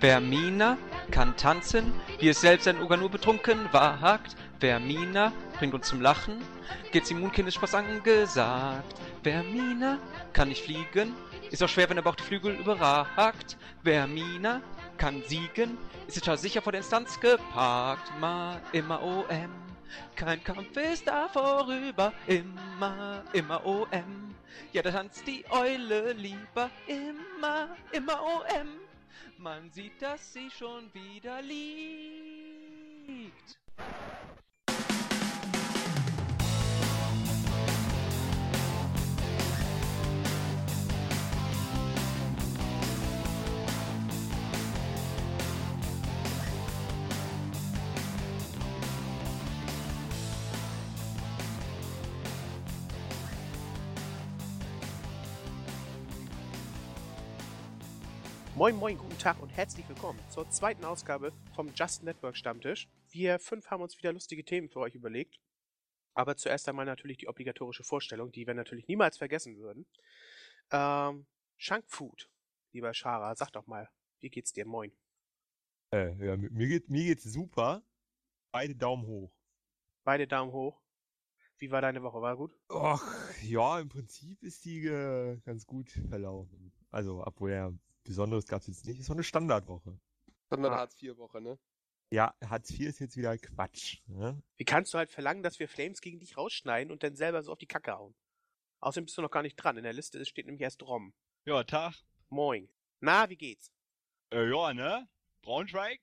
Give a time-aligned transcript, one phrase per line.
[0.00, 0.78] Vermina
[1.10, 4.36] kann tanzen, wie es selbst ein Oger nur betrunken wagt.
[4.60, 6.40] Vermina bringt uns zum Lachen,
[6.92, 8.94] geht's immunkindisch Spaß angesagt.
[9.24, 9.98] Vermina
[10.32, 11.14] kann nicht fliegen,
[11.50, 13.56] ist auch schwer, wenn der Bauch die Flügel überragt.
[13.82, 14.60] Vermina
[14.98, 18.12] kann siegen, ist total sicher vor der Instanz geparkt.
[18.20, 19.50] Ma, immer OM,
[20.14, 22.12] kein Kampf ist da vorüber.
[22.26, 24.34] Immer, immer OM,
[24.72, 26.70] ja da tanzt die Eule lieber.
[26.86, 28.68] Immer, immer OM,
[29.38, 31.58] man sieht, dass sie schon wieder liegt.
[58.58, 62.88] Moin Moin, guten Tag und herzlich willkommen zur zweiten Ausgabe vom Just Network Stammtisch.
[63.08, 65.38] Wir fünf haben uns wieder lustige Themen für euch überlegt.
[66.14, 69.86] Aber zuerst einmal natürlich die obligatorische Vorstellung, die wir natürlich niemals vergessen würden.
[70.72, 72.28] Ähm, Shank Food,
[72.72, 74.66] lieber Shara, sag doch mal, wie geht's dir?
[74.66, 74.90] Moin.
[75.94, 77.84] Äh, ja, mi- mir, geht, mir geht's super.
[78.50, 79.32] Beide Daumen hoch.
[80.02, 80.82] Beide Daumen hoch.
[81.58, 82.20] Wie war deine Woche?
[82.20, 82.52] War gut?
[82.68, 83.04] Och,
[83.44, 86.72] ja, im Prinzip ist die äh, ganz gut verlaufen.
[86.90, 87.72] Also, obwohl ja
[88.08, 88.98] Besonderes gab's jetzt nicht.
[88.98, 89.98] Es war eine Standardwoche.
[90.48, 90.78] Sondern Ah.
[90.78, 91.58] Hartz-IV-Woche, ne?
[92.10, 93.98] Ja, Hartz IV ist jetzt wieder Quatsch.
[94.06, 94.42] Ne?
[94.56, 97.52] Wie kannst du halt verlangen, dass wir Flames gegen dich rausschneiden und dann selber so
[97.52, 98.14] auf die Kacke hauen?
[98.80, 99.76] Außerdem bist du noch gar nicht dran.
[99.76, 101.12] In der Liste steht nämlich erst Rom.
[101.44, 101.96] Ja, Tag.
[102.30, 102.70] Moin.
[103.00, 103.70] Na, wie geht's?
[104.32, 105.06] Äh, ja, ne?
[105.42, 106.00] Braunschweig?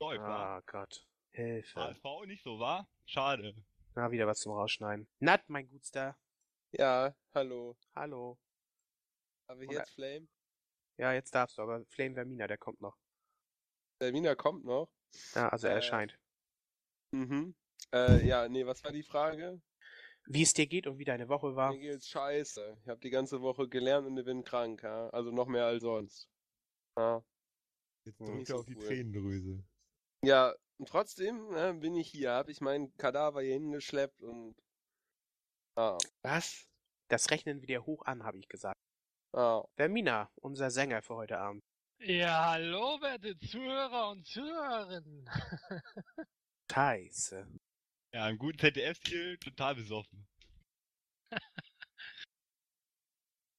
[0.00, 1.06] Läuft, Ah Gott.
[1.32, 1.74] Hilfe.
[1.76, 1.88] wa?
[1.88, 2.88] HSV nicht so, war?
[3.06, 3.54] Schade.
[3.96, 5.08] Na, wieder was zum Rausschneiden.
[5.18, 6.16] Nat, mein Gutster.
[6.70, 7.76] Ja, hallo.
[7.96, 8.38] Hallo.
[9.48, 10.28] Aber Oder- jetzt Flame?
[10.98, 12.96] Ja, jetzt darfst du, aber Flame Vermina, der kommt noch.
[14.00, 14.90] Der Wiener kommt noch.
[15.34, 15.76] Ja, also er Äh.
[15.76, 16.18] erscheint.
[17.12, 17.54] Mhm.
[17.92, 19.60] Äh, ja, nee, was war die Frage?
[20.26, 21.72] Wie es dir geht und wie deine Woche war.
[21.72, 22.76] Mir geht's scheiße.
[22.82, 25.08] Ich habe die ganze Woche gelernt und ich bin krank, ja?
[25.10, 26.28] Also noch mehr als sonst.
[26.96, 27.22] Ja.
[28.04, 28.84] Jetzt Hm, drückt so auf die cool.
[28.84, 29.64] Tränendrüse.
[30.24, 34.54] Ja, und trotzdem ne, bin ich hier, habe ich meinen Kadaver hier hingeschleppt und.
[35.76, 35.98] Ah.
[36.22, 36.68] Was?
[37.08, 38.71] Das rechnen wir dir hoch an, habe ich gesagt.
[39.32, 39.62] Ah.
[39.76, 41.64] Vermina, unser Sänger für heute Abend.
[42.00, 45.30] Ja, hallo, werte Zuhörer und Zuhörerinnen.
[46.70, 47.46] Scheiße.
[48.12, 50.26] Ja, im guten ZDF-Stil total besoffen.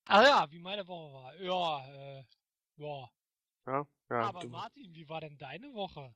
[0.05, 1.35] Ah ja, wie meine Woche war.
[1.37, 2.23] Ja, äh,
[2.75, 3.09] ja.
[3.65, 4.21] Ja, ja.
[4.21, 6.13] Aber du, Martin, wie war denn deine Woche?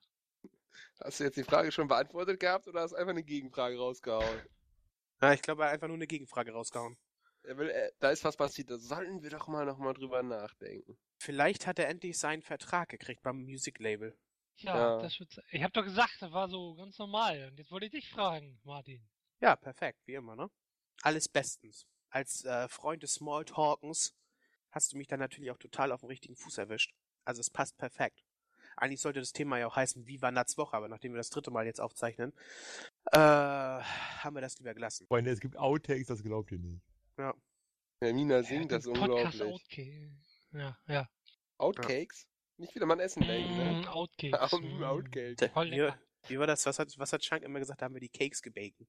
[1.00, 4.24] Hast du jetzt die Frage schon beantwortet gehabt oder hast du einfach eine Gegenfrage rausgehauen?
[5.22, 6.98] ja, ich glaube, er hat einfach nur eine Gegenfrage rausgehauen.
[7.48, 10.98] Er will, äh, da ist was passiert, da sollten wir doch mal nochmal drüber nachdenken.
[11.18, 14.18] Vielleicht hat er endlich seinen Vertrag gekriegt beim Music Label.
[14.58, 15.02] Ja, Ja.
[15.02, 15.42] das wird.
[15.52, 17.48] Ich hab doch gesagt, das war so ganz normal.
[17.50, 19.02] Und jetzt wollte ich dich fragen, Martin.
[19.40, 20.50] Ja, perfekt, wie immer, ne?
[21.04, 21.88] Alles bestens.
[22.10, 24.14] Als äh, Freund des Smalltalkens
[24.72, 26.94] hast du mich dann natürlich auch total auf dem richtigen Fuß erwischt.
[27.24, 28.26] Also es passt perfekt.
[28.76, 31.30] Eigentlich sollte das Thema ja auch heißen, wie war Nats Woche, aber nachdem wir das
[31.30, 32.34] dritte Mal jetzt aufzeichnen,
[33.12, 35.08] äh, haben wir das lieber gelassen.
[35.08, 36.82] Freunde, es gibt Outtakes, das glaubt ihr nicht.
[38.02, 39.02] Hermina singt Ja, das Podcast
[39.42, 39.42] unglaublich.
[39.44, 40.12] Outcake.
[40.54, 41.10] Ja, ja.
[41.58, 42.28] Outcakes?
[42.58, 43.82] Nicht wieder mal an Essen denken, ne?
[43.82, 44.40] Mm, Outcakes.
[44.54, 44.84] Out- mm.
[44.84, 45.52] Outcakes.
[45.52, 46.00] Voll Wie, lecker.
[46.28, 46.66] wie war das?
[46.66, 47.82] Was hat, was hat Shank immer gesagt?
[47.82, 48.88] Da haben wir die Cakes gebaken.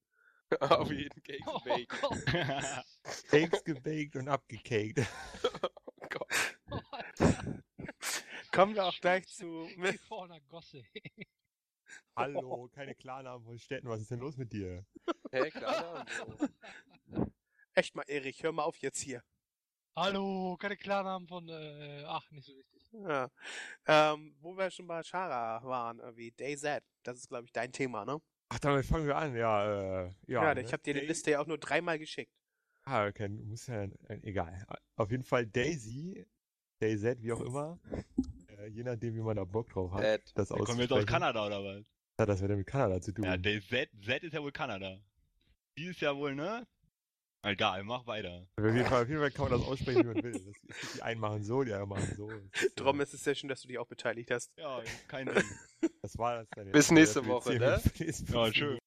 [0.61, 1.61] Auf jeden Cakes Oh.
[2.01, 3.25] Gott.
[3.31, 5.07] Cakes gebaked und abgecaked.
[5.63, 6.59] Oh Gott.
[6.71, 6.81] Oh.
[8.53, 9.69] Kommen wir auch gleich zu.
[9.77, 10.83] Wie vor einer Gosse.
[12.17, 14.85] Hallo, keine Klarnamen von Städten, was ist denn los mit dir?
[15.31, 16.05] Hä, klar.
[16.39, 16.49] so.
[17.79, 19.23] Echt mal, Erich, hör mal auf jetzt hier.
[19.95, 22.91] Hallo, keine Klarnamen von, äh, ach, nicht so wichtig.
[22.93, 23.31] Ja.
[23.87, 26.83] Ähm, wo wir schon bei Shara waren, irgendwie DayZ.
[27.05, 28.21] Das ist, glaube ich, dein Thema, ne?
[28.49, 30.43] Ach, damit fangen wir an, ja, äh, ja.
[30.43, 30.63] Ja, ne?
[30.63, 32.33] ich habe dir die Liste ja auch nur dreimal geschickt.
[32.83, 34.67] Ah, okay, muss ja, äh, egal.
[34.97, 36.27] Auf jeden Fall Daisy,
[36.81, 37.79] DayZ, wie auch immer,
[38.59, 40.33] äh, je nachdem, wie man da Bock drauf hat, Ed.
[40.35, 41.07] das Kommen wir jetzt aus.
[41.07, 41.85] Kanada oder was?
[42.17, 43.25] Was hat das wieder mit Kanada zu tun?
[43.25, 44.99] Ja, der Z, Z ist ja wohl Kanada.
[45.77, 46.67] Die ist ja wohl, ne?
[47.43, 48.47] Egal, mach weiter.
[48.57, 50.33] Auf jeden, Fall, auf jeden Fall kann man das aussprechen, wie man will.
[50.33, 52.29] Das, gibt die einen machen so, die anderen machen so.
[52.61, 54.51] Ist, Drum äh, ist es sehr schön, dass du dich auch beteiligt hast.
[54.57, 55.49] Ja, kein Ding.
[56.03, 56.93] Das war das dann Bis jetzt.
[56.93, 57.81] nächste Woche, ne?
[57.99, 58.79] nächste Ja, schön.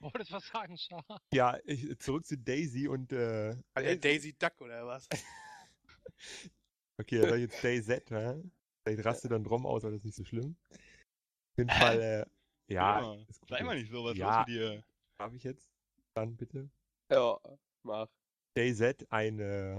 [0.00, 1.04] Wolltest was sagen, Schar?
[1.32, 5.08] Ja, ich, zurück zu Daisy und, äh, Äh, Daisy Duck oder was?
[6.98, 8.42] okay, da jetzt DayZ, ne?
[8.84, 10.56] Vielleicht rastet dann Drom aus, aber das ist nicht so schlimm.
[10.70, 14.38] Auf jeden Fall, äh, ja, Ja, ist gut Sei mal nicht so, was Ja.
[14.40, 14.84] los mit dir?
[15.18, 15.70] Darf ich jetzt?
[16.14, 16.68] Dann bitte.
[17.10, 17.38] Ja,
[17.82, 18.08] mach.
[18.54, 19.78] DayZ, eine,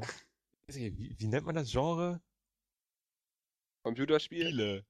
[0.68, 2.22] ich, wie, wie nennt man das Genre?
[3.84, 4.48] Computerspiel?
[4.48, 4.86] Spiele.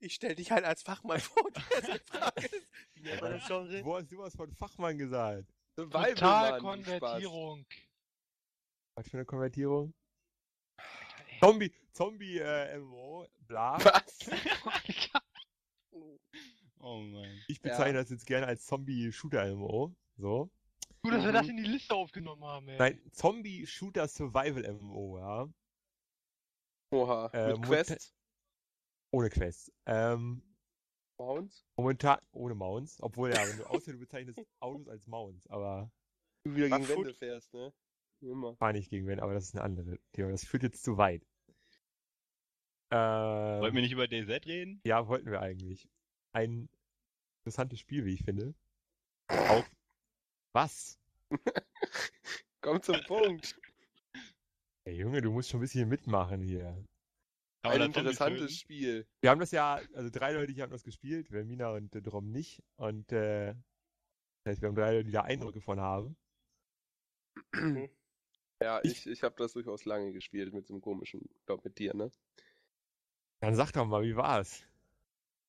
[0.00, 2.68] Ich stell dich halt als Fachmann vor, die erste Frage ist.
[2.94, 3.84] Wie nennt man das Genre?
[3.84, 5.50] Wo hast du was von Fachmann gesagt?
[5.76, 7.00] Survival, Total Mann, Spaß.
[7.00, 7.66] Konvertierung.
[8.96, 9.94] Was für eine Konvertierung?
[11.40, 13.78] Zombie, Zombie, äh, MMO, bla.
[13.84, 14.18] Was?
[16.86, 17.40] Oh Mann.
[17.48, 17.70] Ich Ja.
[17.70, 19.96] bezeichne das jetzt gerne als Zombie-Shooter-MMO.
[20.18, 20.50] So.
[21.04, 21.50] Gut, dass wir das Mhm.
[21.50, 22.78] in die Liste aufgenommen haben, ey.
[22.78, 25.46] Nein, Zombie-Shooter-Survival-MMO, ja.
[26.92, 28.14] Oha, Äh, mit Quest.
[29.10, 29.70] Ohne Quests.
[29.84, 30.42] Ähm,
[31.18, 31.66] Mounts?
[31.76, 33.02] momentan ohne Mounts.
[33.02, 35.92] Obwohl, ja, wenn du außer du bezeichnest Autos als Mounts, aber
[36.44, 36.88] Du wieder gegen?
[36.88, 37.70] Wände fährst, ne?
[38.20, 38.56] Wie Immer.
[38.56, 40.30] fahr nicht gegen wen, aber das ist eine andere Thema.
[40.30, 41.22] Das führt jetzt zu weit.
[42.90, 44.80] Äh, Wollten wir nicht über DayZ reden?
[44.86, 45.86] Ja, wollten wir eigentlich.
[46.32, 46.70] Ein
[47.44, 48.54] interessantes Spiel, wie ich finde.
[49.28, 49.64] Auch.
[50.54, 50.98] Was?
[52.60, 53.58] Komm zum Punkt.
[54.84, 56.84] Ey, Junge, du musst schon ein bisschen mitmachen hier.
[57.62, 58.58] Ein interessantes?
[58.58, 59.06] Spiel.
[59.20, 62.30] Wir haben das ja, also drei Leute hier haben das gespielt, Vermina und äh, Drom
[62.30, 62.62] nicht.
[62.76, 63.54] Und äh,
[64.44, 66.16] das heißt, wir haben drei Leute, die da Eindrücke von haben.
[68.62, 71.78] Ja, Ich- ich, ich habe das durchaus lange gespielt mit so einem komischen, glaub mit
[71.78, 72.12] dir, ne?
[73.40, 74.62] Dann sag doch mal, wie war's?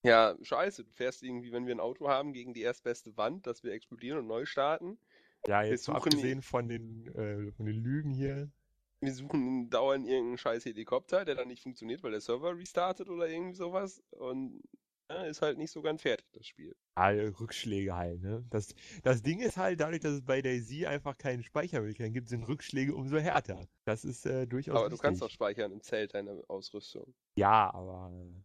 [0.06, 0.84] Ja, scheiße.
[0.86, 4.20] Du fährst irgendwie, wenn wir ein Auto haben, gegen die erstbeste Wand, dass wir explodieren
[4.20, 5.00] und neu starten.
[5.48, 8.52] Ja, jetzt suchen die- abgesehen von den, äh, von den Lügen hier.
[9.02, 13.28] Wir suchen dauernd irgendeinen scheiß Helikopter, der dann nicht funktioniert, weil der Server restartet oder
[13.28, 14.04] irgendwie sowas.
[14.12, 14.64] Und
[15.10, 16.76] ja, ist halt nicht so ganz fertig, das Spiel.
[16.98, 18.46] Ah, Rückschläge halt, ne?
[18.50, 18.74] Das,
[19.04, 22.96] das Ding ist halt, dadurch, dass es bei Daisy einfach keinen Speichermöglichkeiten gibt, sind Rückschläge
[22.96, 23.68] umso härter.
[23.84, 25.34] Das ist äh, durchaus Aber du kannst doch wichtig.
[25.34, 27.16] speichern im Zelt deine Ausrüstung.
[27.38, 28.42] Ja, aber äh,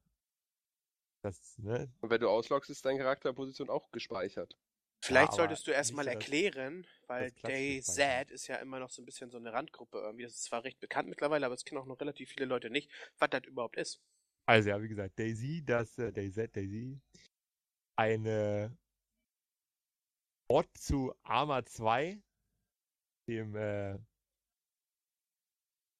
[1.23, 1.93] das, ne?
[2.01, 4.57] Und wenn du ausloggst, ist deine Charakterposition auch gespeichert.
[5.03, 8.29] Vielleicht aber solltest du erstmal erklären, weil DayZ Speichern.
[8.29, 10.25] ist ja immer noch so ein bisschen so eine Randgruppe irgendwie.
[10.25, 12.91] Das ist zwar recht bekannt mittlerweile, aber es kennen auch noch relativ viele Leute nicht,
[13.19, 14.03] was das überhaupt ist.
[14.47, 17.01] Also ja, wie gesagt, Daisy, das äh, DayZ, Daisy,
[17.97, 18.77] eine
[20.51, 22.21] Mod zu Arma 2,
[23.29, 23.97] dem äh,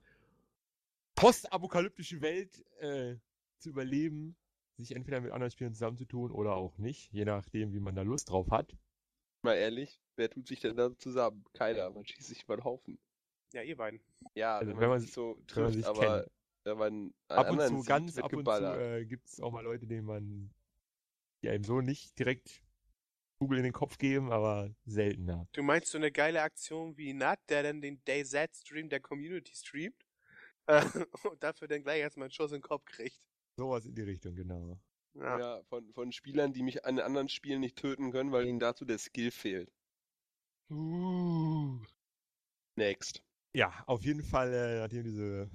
[1.16, 3.16] postapokalyptischen Welt äh,
[3.60, 4.36] zu überleben,
[4.78, 8.30] sich entweder mit anderen Spielern zusammenzutun oder auch nicht, je nachdem, wie man da Lust
[8.30, 8.76] drauf hat.
[9.42, 11.46] Mal ehrlich, wer tut sich denn da zusammen?
[11.54, 13.00] Keiner, man schießt sich über den Haufen.
[13.54, 14.02] Ja, ihr beiden.
[14.34, 16.32] Ja, Also wenn, wenn man man sich so trifft, sich aber kennt.
[16.66, 19.64] wenn man Ab und zu, sieht, ganz ab und zu äh, gibt es auch mal
[19.64, 20.52] Leute, denen man
[21.42, 22.62] die einem so nicht direkt
[23.40, 25.48] Kugel in den Kopf geben, aber seltener.
[25.54, 30.05] Du meinst so eine geile Aktion wie Nat, der dann den DayZ-Stream der Community streamt
[31.24, 33.20] und dafür dann gleich erstmal einen Schuss in den Kopf kriegt.
[33.58, 34.80] Sowas in die Richtung, genau.
[35.14, 35.40] Ja.
[35.40, 38.84] Ja, von, von Spielern, die mich an anderen Spielen nicht töten können, weil ihnen dazu
[38.84, 39.72] der Skill fehlt.
[40.70, 41.80] Uh.
[42.76, 43.24] Next.
[43.54, 45.50] Ja, auf jeden Fall, äh, nachdem diese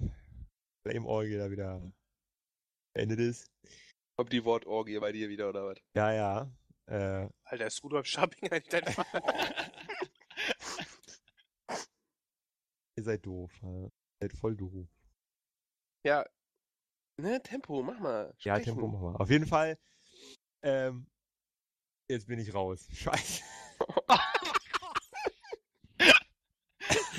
[0.83, 1.93] Flame-Orgie da wieder
[2.95, 3.51] beendet ist.
[4.17, 5.79] Kommt die Wortorgie bei dir wieder oder was?
[5.95, 6.51] Ja, ja.
[6.87, 8.85] Äh, Alter, ist Rudolf Scharping eigentlich dein
[12.97, 13.53] ihr seid doof.
[13.63, 13.91] Ihr
[14.21, 14.89] seid voll doof.
[16.05, 16.25] Ja.
[17.17, 18.35] Ne, Tempo, mach mal.
[18.39, 18.73] Ja, Sprechen.
[18.75, 19.21] Tempo machen wir.
[19.21, 19.79] Auf jeden Fall.
[20.63, 21.07] Ähm,
[22.09, 22.87] jetzt bin ich raus.
[22.93, 23.43] Scheiße.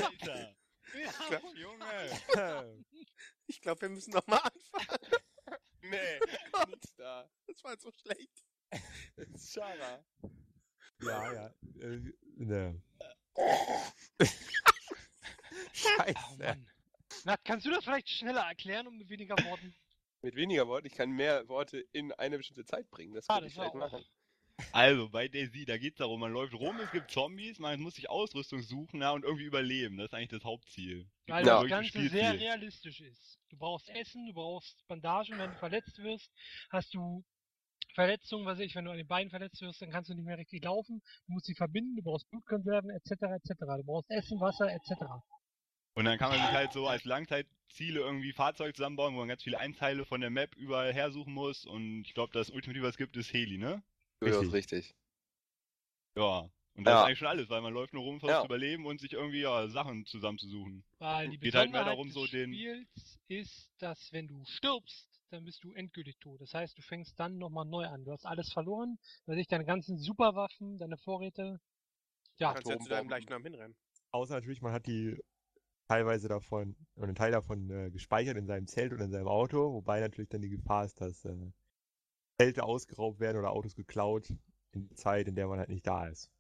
[0.03, 0.55] Alter.
[1.29, 2.85] Ja, Junge.
[3.47, 5.00] Ich glaube, wir müssen noch mal anfangen.
[5.83, 6.19] Nee,
[6.69, 7.27] nix da.
[7.47, 8.45] Das war so schlecht.
[9.35, 10.05] Schara.
[11.01, 11.53] ja, ja.
[11.79, 12.81] Äh, ne.
[13.33, 13.81] Oh
[15.73, 16.38] Scheiße.
[16.38, 16.70] Mann.
[17.23, 19.73] Nat, kannst du das vielleicht schneller erklären, um mit weniger Worten?
[20.23, 23.15] Mit weniger Worten, ich kann mehr Worte in eine bestimmte Zeit bringen.
[23.15, 23.91] Das Ah, das ich vielleicht auch.
[23.91, 24.05] machen.
[24.71, 28.09] Also, bei Daisy, da geht's darum, man läuft rum, es gibt Zombies, man muss sich
[28.09, 29.97] Ausrüstung suchen ja, und irgendwie überleben.
[29.97, 31.07] Das ist eigentlich das Hauptziel.
[31.27, 31.59] Weil Ja.
[31.59, 33.39] das Ganze sehr realistisch ist.
[33.49, 36.31] Du brauchst Essen, du brauchst Bandagen, wenn du verletzt wirst,
[36.69, 37.25] hast du
[37.95, 40.25] Verletzungen, was weiß ich, wenn du an den Beinen verletzt wirst, dann kannst du nicht
[40.25, 43.77] mehr richtig laufen, du musst sie verbinden, du brauchst Blutkonserven, etc., etc.
[43.77, 45.21] Du brauchst Essen, Wasser, etc.
[45.93, 49.43] Und dann kann man sich halt so als Langzeitziele irgendwie Fahrzeuge zusammenbauen, wo man ganz
[49.43, 51.65] viele Einteile von der Map überall hersuchen muss.
[51.65, 53.83] Und ich glaube, das Ultimative, was es gibt, ist Heli, ne?
[54.24, 54.53] Richtig.
[54.53, 54.95] richtig.
[56.15, 56.50] Ja.
[56.75, 57.01] Und das Ja.
[57.01, 58.41] ist eigentlich schon alles, weil man läuft nur rum, versucht Ja.
[58.41, 60.83] zu überleben und sich irgendwie ja, Sachen zusammenzusuchen.
[61.00, 65.07] Weil die Geht halt mehr darum, des so den- Spiels ist, dass wenn du stirbst,
[65.31, 66.39] dann bist du endgültig tot.
[66.41, 68.03] Das heißt, du fängst dann nochmal neu an.
[68.05, 71.60] Du hast alles verloren, weiß ich, deine ganzen Superwaffen, deine Vorräte.
[72.38, 73.10] Du Ja, kannst ja zu deinem Atombomben.
[73.10, 73.75] Leichnam hinrennen.
[74.12, 75.17] Außer natürlich, man hat die
[75.91, 79.74] teilweise davon, oder einen Teil davon äh, gespeichert in seinem Zelt oder in seinem Auto,
[79.74, 81.51] wobei natürlich dann die Gefahr ist, dass äh,
[82.39, 84.29] Zelte ausgeraubt werden oder Autos geklaut
[84.71, 86.31] in der Zeit, in der man halt nicht da ist.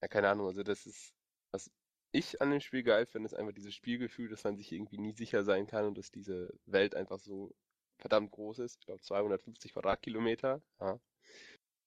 [0.00, 1.12] Ja, keine Ahnung, also das ist,
[1.52, 1.70] was
[2.10, 5.12] ich an dem Spiel geil finde, ist einfach dieses Spielgefühl, dass man sich irgendwie nie
[5.12, 7.54] sicher sein kann und dass diese Welt einfach so
[7.98, 8.78] verdammt groß ist.
[8.80, 10.62] Ich glaube 250 Quadratkilometer.
[10.80, 10.98] Ja.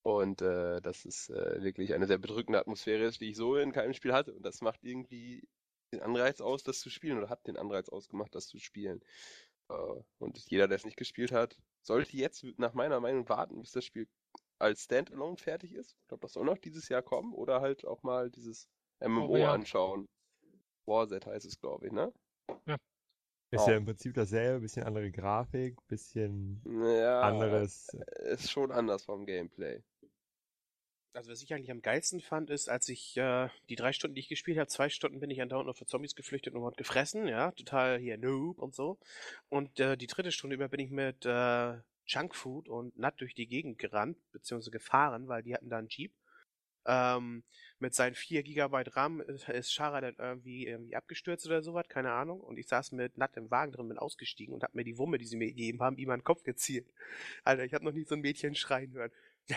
[0.03, 3.71] Und äh, dass es äh, wirklich eine sehr bedrückende Atmosphäre ist, die ich so in
[3.71, 4.33] keinem Spiel hatte.
[4.33, 5.47] Und das macht irgendwie
[5.91, 9.01] den Anreiz aus, das zu spielen oder hat den Anreiz ausgemacht, das zu spielen.
[9.69, 9.73] Äh,
[10.19, 13.85] und jeder, der es nicht gespielt hat, sollte jetzt nach meiner Meinung warten, bis das
[13.85, 14.07] Spiel
[14.59, 15.97] als Standalone fertig ist.
[16.01, 18.69] Ich glaube, das soll noch dieses Jahr kommen oder halt auch mal dieses
[18.99, 19.53] MMO Oh ja.
[19.53, 20.05] anschauen.
[20.87, 22.13] Warset heißt es, glaube ich, ne?
[23.51, 23.67] Ist Oh.
[23.67, 27.87] ja im Prinzip dasselbe, bisschen andere Grafik, bisschen Ja, anderes.
[28.19, 29.83] ist schon anders vom Gameplay.
[31.13, 34.21] Also was ich eigentlich am geilsten fand, ist, als ich äh, die drei Stunden, die
[34.21, 37.27] ich gespielt habe, zwei Stunden bin ich andauernd noch für Zombies geflüchtet und wurde gefressen,
[37.27, 38.99] ja, total hier Noob und so.
[39.49, 43.47] Und äh, die dritte Stunde über bin ich mit äh, Junkfood und Nut durch die
[43.47, 46.13] Gegend gerannt, beziehungsweise gefahren, weil die hatten da einen Jeep.
[46.85, 47.43] Ähm,
[47.79, 52.39] mit seinen 4 Gigabyte RAM ist, Shara dann irgendwie, irgendwie abgestürzt oder sowas, keine Ahnung.
[52.39, 55.17] Und ich saß mit Nut im Wagen drin, bin ausgestiegen und hab mir die Wumme,
[55.17, 56.87] die sie mir gegeben haben, ihm an den Kopf gezielt.
[57.43, 59.11] Alter, ich habe noch nie so ein Mädchen schreien hören.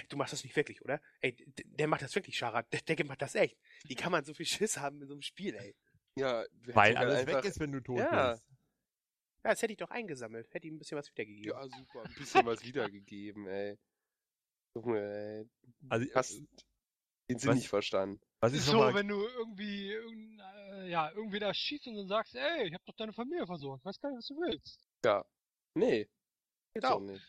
[0.09, 1.01] Du machst das nicht wirklich, oder?
[1.21, 2.63] Ey, der macht das wirklich, Shara.
[2.63, 3.59] Der, der macht das echt.
[3.85, 5.75] Wie kann man so viel Schiss haben in so einem Spiel, ey?
[6.17, 8.33] Ja, Weil sogar alles einfach, weg ist, wenn du tot Ja.
[8.33, 8.45] bist.
[9.45, 10.53] Ja, das hätte ich doch eingesammelt.
[10.55, 11.51] Hätte ihm ein bisschen was wiedergegeben.
[11.51, 13.79] Ja, super, ein bisschen was wiedergegeben, ey.
[14.77, 15.51] Junge, ey.
[15.91, 16.31] Also, Hast
[17.29, 18.21] den Sinn was- nicht verstanden.
[18.41, 22.09] was ist so, mal, wenn du irgendwie irgendein, äh, ja, irgendwie da schießt und dann
[22.09, 24.89] sagst, ey, ich hab doch deine Familie versorgt, weiß gar nicht, was du willst.
[25.05, 25.25] Ja.
[25.75, 26.09] Nee.
[26.75, 26.95] Genau.
[26.97, 27.23] auch nicht.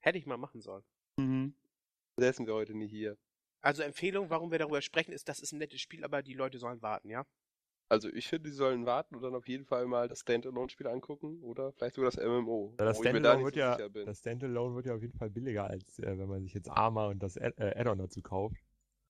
[0.00, 0.84] Hätte ich mal machen sollen.
[1.18, 1.54] Mhm.
[2.20, 3.16] Sind wir heute nicht hier.
[3.62, 6.58] Also Empfehlung, warum wir darüber sprechen, ist, das ist ein nettes Spiel, aber die Leute
[6.58, 7.26] sollen warten, ja?
[7.88, 11.42] Also ich finde, die sollen warten und dann auf jeden Fall mal das Standalone-Spiel angucken
[11.42, 12.74] oder vielleicht sogar das MMO.
[12.78, 15.98] Ja, das Standalone wird so ja, das Standalone wird ja auf jeden Fall billiger, als
[15.98, 18.56] äh, wenn man sich jetzt Arma und das Add- äh, Add-on dazu kauft.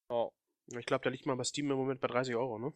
[0.09, 0.31] Oh,
[0.77, 2.73] Ich glaube, da liegt man bei Steam im Moment bei 30 Euro, ne?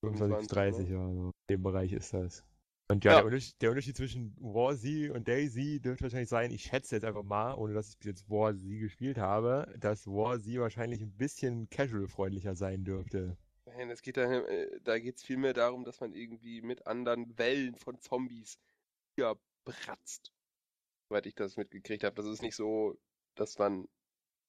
[0.00, 0.94] 25 bis 25, 30, ne?
[0.94, 1.26] ja, so.
[1.26, 2.44] In dem Bereich ist das.
[2.88, 3.16] Und ja, Ja.
[3.16, 7.04] Der, Unterschied, der Unterschied zwischen War Z und Daisy dürfte wahrscheinlich sein, ich schätze jetzt
[7.04, 11.00] einfach mal, ohne dass ich bis jetzt War Z gespielt habe, dass War Z wahrscheinlich
[11.00, 13.36] ein bisschen casual-freundlicher sein dürfte.
[13.66, 17.74] Nein, es geht da, äh, da geht's vielmehr darum, dass man irgendwie mit anderen Wellen
[17.74, 18.58] von Zombies
[19.18, 20.32] ja bratzt.
[21.08, 22.14] Soweit ich das mitgekriegt habe.
[22.14, 22.96] Das ist nicht so,
[23.34, 23.88] dass man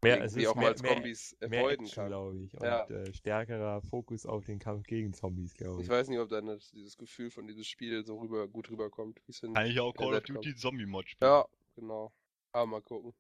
[0.03, 2.07] Mehr, es ist auch mehr, mal mehr, Zombies mehr avoiden Action, kann.
[2.07, 2.53] glaube ich.
[2.53, 2.87] Und Ja.
[2.87, 5.89] äh, stärkerer Fokus auf den Kampf gegen Zombies, glaube Ich ich.
[5.89, 9.19] weiß nicht, ob dann das, dieses Gefühl von diesem Spiel so rüber, gut rüberkommt,
[9.53, 10.23] Kann ich auch Call of.
[10.23, 11.31] Duty Zombie-Mod spielen.
[11.31, 12.13] Ja, genau.
[12.51, 13.13] Aber mal gucken.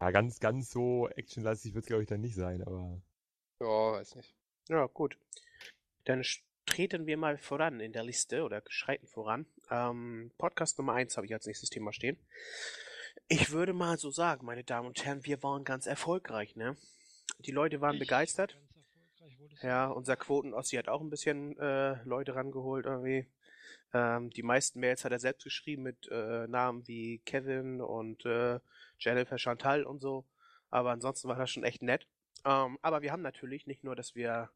[0.00, 3.02] Ja, ganz, ganz so actionlastig wird es, glaube ich, dann nicht sein, aber
[3.60, 4.34] Ja, weiß nicht.
[4.68, 5.18] Ja, gut.
[6.04, 6.24] Dann
[6.64, 9.44] treten wir mal voran in der Liste oder schreiten voran.
[9.70, 12.16] Ähm, Podcast Nummer 1 habe ich als nächstes Thema stehen.
[13.26, 16.76] Ich würde mal so sagen, meine Damen und Herren, wir waren ganz erfolgreich, ne?
[17.40, 18.56] Die Leute waren Ich begeistert.
[19.62, 23.26] Ja, unser Quoten-Ossi hat auch ein bisschen äh, Leute rangeholt irgendwie.
[23.92, 28.60] Ähm, die meisten Mails hat er selbst geschrieben mit äh, Namen wie Kevin und äh,
[28.98, 30.24] Jennifer Chantal und so.
[30.70, 32.06] Aber ansonsten war das schon echt nett.
[32.44, 34.50] Ähm, aber wir haben natürlich nicht nur, dass wir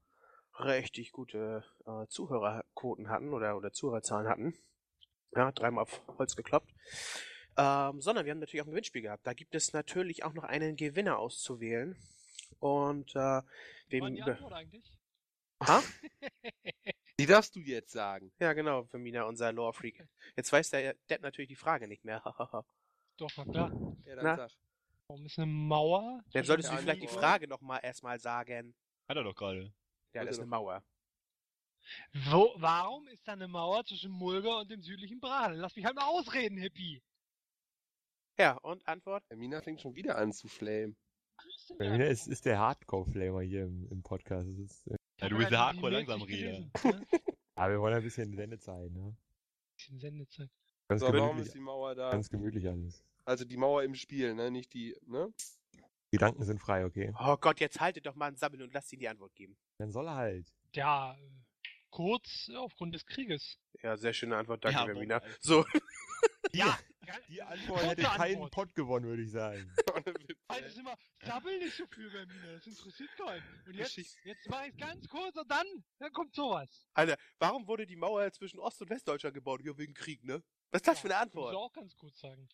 [0.60, 4.54] richtig gute äh, Zuhörerquoten hatten oder, oder Zuhörerzahlen hatten.
[5.34, 6.70] Ja, dreimal auf Holz gekloppt.
[7.56, 9.26] Ähm, sondern wir haben natürlich auch ein Gewinnspiel gehabt.
[9.26, 11.96] Da gibt es natürlich auch noch einen Gewinner auszuwählen.
[12.60, 13.44] Und äh, War
[13.88, 14.98] wem, die Antwort eigentlich?
[15.62, 15.82] Ha?
[17.18, 18.32] Die darfst du jetzt sagen.
[18.40, 20.08] Ja, genau, Femina, unser Lore-Freak.
[20.34, 22.22] Jetzt weiß der Depp natürlich die Frage nicht mehr.
[23.16, 23.70] Doch, na klar.
[24.06, 24.36] Ja, dann Na?
[24.36, 24.50] sag.
[25.06, 26.24] Warum ist eine Mauer?
[26.32, 27.06] Dann solltest du vielleicht die.
[27.06, 28.74] Frage noch mal erstmal sagen.
[29.08, 29.72] Hat er doch gerade.
[30.14, 30.48] Ja, das ist eine.
[30.48, 30.82] Mauer.
[32.12, 35.58] Wo, warum ist da eine Mauer zwischen Mulga und dem südlichen Bradel?
[35.58, 37.02] Lass mich halt mal ausreden, Hippie.
[38.38, 39.24] Ja, und Antwort?
[39.30, 40.96] Der Mina fängt schon wieder an zu flamen.
[41.78, 44.48] mir ist, ist der Hardcore-Flamer hier im, im Podcast.
[44.48, 46.70] Das ist, äh, Ja, du bist der halt die Hardcore langsam Möglichkeit Rede.
[46.82, 47.28] gelesen, ne?
[47.54, 49.16] aber wir wollen ein bisschen Sendezeit, ne?
[49.76, 50.50] Bisschen Sendezeit.
[50.88, 52.10] Ganz So, warum gemütlich, ist die Mauer da?
[52.10, 53.04] ganz gemütlich alles.
[53.24, 54.50] Also die Mauer im Spiel, ne?
[54.50, 55.32] Nicht die, ne?
[56.10, 57.12] Gedanken sind frei, okay?
[57.18, 59.56] Oh Gott, jetzt haltet doch mal ein Sammel und lasst ihn die Antwort geben.
[59.78, 60.52] Dann soll er halt.
[60.74, 61.30] Ja, äh,
[61.90, 63.58] kurz aufgrund des Krieges.
[63.82, 65.30] Ja, sehr schöne Antwort, danke, Ja, warum?
[65.40, 65.64] So,
[66.52, 66.78] Ja,
[67.28, 68.52] Die Antwort hätte keinen Antwort.
[68.52, 69.70] Pott gewonnen, würde ich sagen.
[70.48, 70.66] Also ey.
[70.68, 73.42] es ist immer, sabbel nicht so viel bei mir, das interessiert keinen.
[73.66, 75.66] Und jetzt, jetzt mache ich ganz kurz und dann,
[75.98, 76.86] dann kommt sowas.
[76.94, 79.62] Alter, warum wurde die Mauer zwischen Ost- und Westdeutschland gebaut?
[79.64, 80.42] Ja, wegen Krieg, ne?
[80.70, 81.54] Was ist das für eine Muss ich Antwort?
[81.56, 82.48] auch ganz kurz sagen.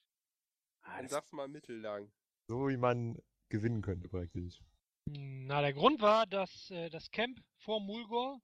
[0.83, 2.13] Ah, das- sag's mal mittellang.
[2.49, 3.17] So wie man
[3.49, 4.61] gewinnen könnte praktisch.
[5.07, 8.41] Na, der Grund war, dass äh, das Camp vor Mulgor,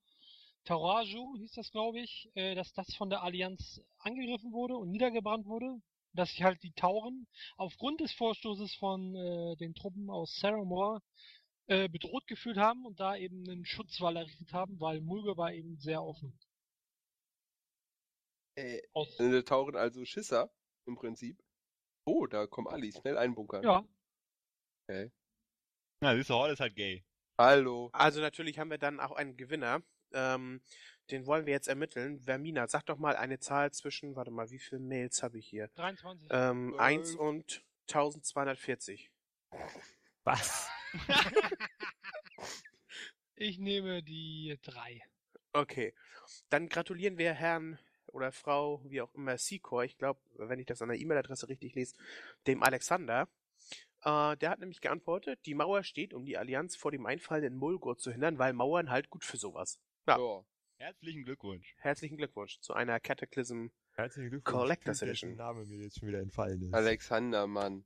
[0.64, 5.46] Tauraju hieß das, glaube ich, äh, dass das von der Allianz angegriffen wurde und niedergebrannt
[5.46, 5.80] wurde.
[6.14, 11.02] Dass sich halt die Tauren aufgrund des Vorstoßes von äh, den Truppen aus Saramore
[11.66, 15.78] äh, bedroht gefühlt haben und da eben einen Schutzwall errichtet haben, weil Mulgor war eben
[15.78, 16.38] sehr offen.
[18.56, 20.52] Äh, Aus, tauchen also Schisser
[20.86, 21.42] im Prinzip.
[22.06, 23.62] Oh, da kommen Ali, schnell einbunkern.
[23.64, 23.84] ja,
[26.00, 27.04] Na, siehst du, Hall ist halt gay.
[27.38, 27.88] Hallo.
[27.92, 29.82] Also natürlich haben wir dann auch einen Gewinner.
[30.14, 30.62] Ähm,
[31.10, 32.20] den wollen wir jetzt ermitteln.
[32.20, 35.68] Vermina, sag doch mal eine Zahl zwischen, warte mal, wie viele Mails habe ich hier?
[35.74, 36.28] 23.
[36.30, 36.80] Ähm, Zwölf.
[36.80, 39.10] 1 und 1240.
[40.24, 40.68] Was?
[43.36, 45.02] Ich nehme die drei.
[45.52, 45.92] Okay.
[46.50, 50.82] Dann gratulieren wir Herrn oder Frau, wie auch immer, Secor, ich glaube, wenn ich das
[50.82, 51.96] an der E-Mail-Adresse richtig lese,
[52.46, 53.28] dem Alexander.
[54.04, 57.56] Äh, der hat nämlich geantwortet, die Mauer steht, um die Allianz vor dem Einfall in
[57.56, 59.80] Mulgor zu hindern, weil Mauern halt gut für sowas.
[60.06, 60.18] Ja.
[60.18, 60.44] Ja.
[60.76, 61.74] Herzlichen Glückwunsch.
[61.78, 63.68] Herzlichen Glückwunsch zu einer Cataclysm.
[63.92, 64.56] Herzlichen Glückwunsch.
[64.58, 65.36] Collectors Edition.
[65.36, 66.74] Name mir jetzt schon wieder entfallen ist.
[66.74, 67.84] Alexander, Mann.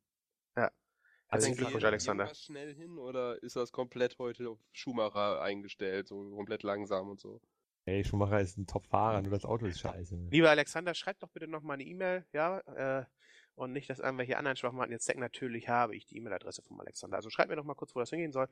[1.31, 2.25] Herzlichen Also, Glückwunsch, Alexander.
[2.25, 7.11] gehen wir schnell hin oder ist das komplett heute auf Schumacher eingestellt, so komplett langsam
[7.11, 7.43] und so?
[7.85, 10.29] Ey, Schumacher ist ein Top-Fahrer, nur das Auto ist scheiße.
[10.31, 12.61] Lieber Alexander, schreib doch bitte nochmal eine E-Mail, ja,
[13.01, 13.05] äh,
[13.57, 17.17] und nicht, dass irgendwelche anderen Schwachmaten jetzt denken, natürlich habe ich die E-Mail-Adresse vom Alexander.
[17.19, 18.49] Also schreib mir doch mal kurz, wo das hingehen soll,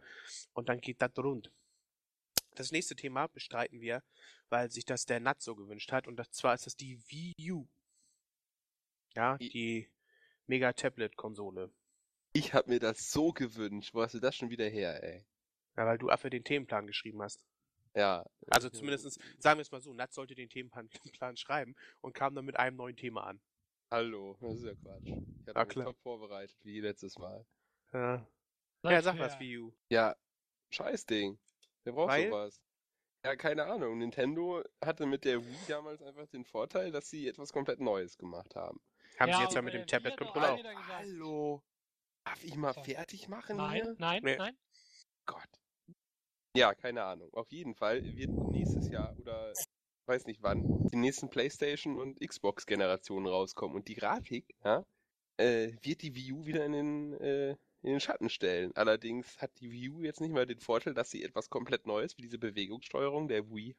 [0.53, 1.51] und dann geht das rund.
[2.57, 4.03] Das nächste Thema bestreiten wir,
[4.49, 7.53] weil sich das der Nat so gewünscht hat, und das, zwar ist das die Wii
[7.53, 7.69] U.
[9.15, 9.91] Ja, I- die
[10.47, 11.71] Mega-Tablet-Konsole.
[12.33, 13.95] Ich hab mir das so gewünscht.
[13.95, 15.27] Wo hast du das schon wieder her, ey?
[15.77, 17.45] Ja, weil du Affe den Themenplan geschrieben hast.
[17.95, 18.25] Ja.
[18.49, 22.35] Also zumindestens sagen wir es mal so, Nat sollte den Themenplan Plan schreiben und kam
[22.35, 23.41] dann mit einem neuen Thema an.
[23.91, 25.07] Hallo, das ist ja Quatsch.
[25.07, 25.87] Ich hatte Ah, mich klar.
[25.87, 27.47] top vorbereitet, wie letztes Mal.
[27.93, 28.27] Ja,
[28.83, 29.73] ja sag was, Wii U.
[29.91, 30.17] Ja,
[30.71, 31.39] Scheißding.
[31.87, 32.31] Wer braucht Weil?
[32.31, 32.61] sowas?
[33.25, 33.99] Ja, keine Ahnung.
[33.99, 38.57] Nintendo hatte mit der Wii damals einfach den Vorteil, dass sie etwas komplett Neues gemacht
[38.57, 38.81] haben.
[39.21, 40.89] Haben sie Ja, jetzt ja mit dem hat doch Tablet-Controller auch.
[40.89, 41.63] Hallo.
[42.25, 43.95] Darf ich mal fertig machen Nein, hier?
[43.99, 44.37] nein, Nee.
[44.37, 44.57] nein.
[45.27, 45.49] Gott.
[46.57, 47.33] Ja, keine Ahnung.
[47.35, 49.53] Auf jeden Fall wird nächstes Jahr oder
[50.09, 54.85] weiß nicht wann die nächsten PlayStation und Xbox Generationen rauskommen und die Grafik, ja,
[55.37, 58.73] äh, wird die Wii U wieder in den äh, in den Schatten stellen.
[58.75, 62.17] Allerdings hat die Wii U jetzt nicht mal den Vorteil, dass sie etwas komplett Neues
[62.17, 63.77] wie diese Bewegungssteuerung der Wii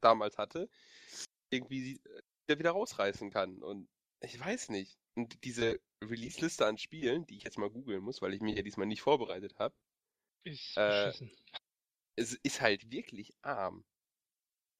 [0.00, 0.68] damals hatte,
[1.50, 2.00] irgendwie
[2.48, 3.88] äh, wieder rausreißen kann und
[4.20, 4.98] ich weiß nicht.
[5.14, 8.62] Und diese Release-Liste an Spielen, die ich jetzt mal googeln muss, weil ich mich ja
[8.62, 9.74] diesmal nicht vorbereitet habe,
[10.44, 11.12] Ist Äh,
[12.16, 13.84] es ist halt wirklich arm.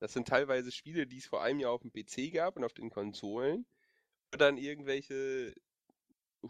[0.01, 2.75] Das sind teilweise Spiele, die es vor einem Jahr auf dem PC gab und auf
[2.75, 3.67] den Konsolen.
[4.33, 5.55] Und dann irgendwelche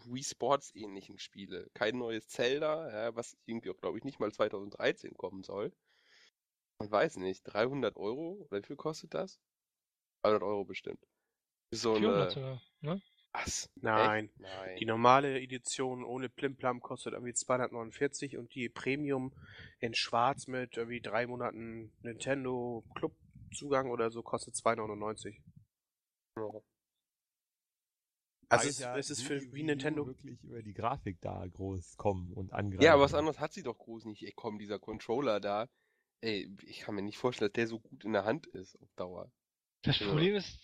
[0.05, 1.69] Wii Sports ähnlichen Spiele.
[1.73, 5.71] Kein neues Zelda, ja, was irgendwie auch, glaube ich, nicht mal 2013 kommen soll.
[6.79, 8.45] Man weiß nicht, 300 Euro?
[8.49, 9.39] Oder wie viel kostet das?
[10.23, 11.05] 300 Euro bestimmt.
[11.71, 13.01] So 400 eine, sogar, ne?
[13.31, 13.69] was?
[13.75, 14.25] Nein.
[14.25, 14.39] Echt?
[14.39, 14.77] Nein.
[14.77, 19.33] Die normale Edition ohne Plimplam kostet irgendwie 249 und die Premium
[19.79, 23.15] in Schwarz mit irgendwie drei Monaten Nintendo Club
[23.53, 25.41] Zugang oder so kostet 2,99.
[26.37, 26.61] Ja.
[28.59, 30.05] Also es, ja, es ist für wie Nintendo.
[30.05, 32.83] wirklich über die Grafik da groß kommen und angreifen.
[32.83, 34.23] Ja, aber was anderes hat sie doch groß nicht.
[34.23, 35.67] Ey, komm, dieser Controller da.
[36.21, 38.89] Ey, ich kann mir nicht vorstellen, dass der so gut in der Hand ist auf
[38.95, 39.31] Dauer.
[39.83, 40.07] Das Ja.
[40.07, 40.59] Problem ist,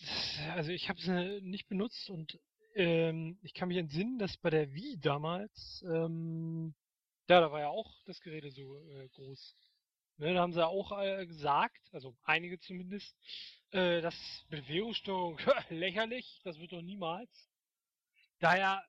[0.56, 2.40] also ich habe es nicht benutzt und
[2.74, 6.74] ähm, ich kann mich entsinnen, dass bei der Wii damals, ähm,
[7.30, 9.56] ja, da war ja auch das Gerät so äh, groß.
[10.18, 13.16] Ne, da haben sie auch äh, gesagt, also einige zumindest,
[13.72, 14.16] äh, dass
[14.50, 15.38] Bewegungssteuerung
[15.70, 17.51] lächerlich, das wird doch niemals.
[18.42, 18.84] Daher,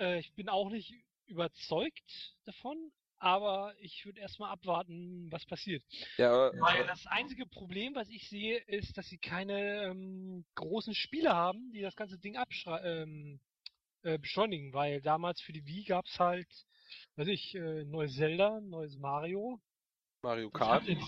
[0.00, 0.92] äh, ich bin auch nicht
[1.26, 5.84] überzeugt davon, aber ich würde erstmal abwarten, was passiert.
[6.18, 11.32] Ja, Weil das einzige Problem, was ich sehe, ist, dass sie keine ähm, großen Spiele
[11.32, 12.36] haben, die das ganze Ding
[12.82, 13.40] ähm,
[14.02, 14.72] äh, beschleunigen.
[14.72, 16.48] Weil damals für die Wii gab's halt,
[17.14, 19.60] weiß ich, äh, neues Zelda, neues Mario.
[20.22, 20.86] Mario Das Kart.
[20.88, 20.98] dies-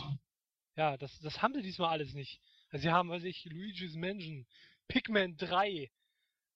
[0.76, 2.40] ja, das, das haben sie diesmal alles nicht.
[2.70, 4.46] Also sie haben, weiß ich, Luigi's Mansion,
[4.86, 5.90] Pikmin 3.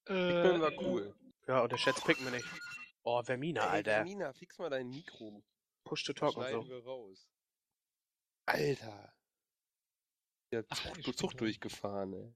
[0.09, 1.15] Äh, Pikmin war cool.
[1.47, 2.47] Ja, unterschätzt Pikmin nicht.
[3.03, 4.05] Oh, Vermina, Ey, Alter.
[4.05, 5.43] Mina, fix mal dein Mikro.
[5.85, 6.69] Push to talk und so.
[6.69, 7.29] wir raus.
[8.47, 9.13] Alter.
[10.53, 12.35] Ja, Ach, Zucht, ich bin Zucht durchgefahren, ey.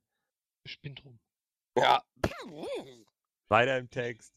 [0.67, 1.19] Spinnt rum.
[1.77, 2.03] Ja.
[3.49, 4.33] Weiter im Text.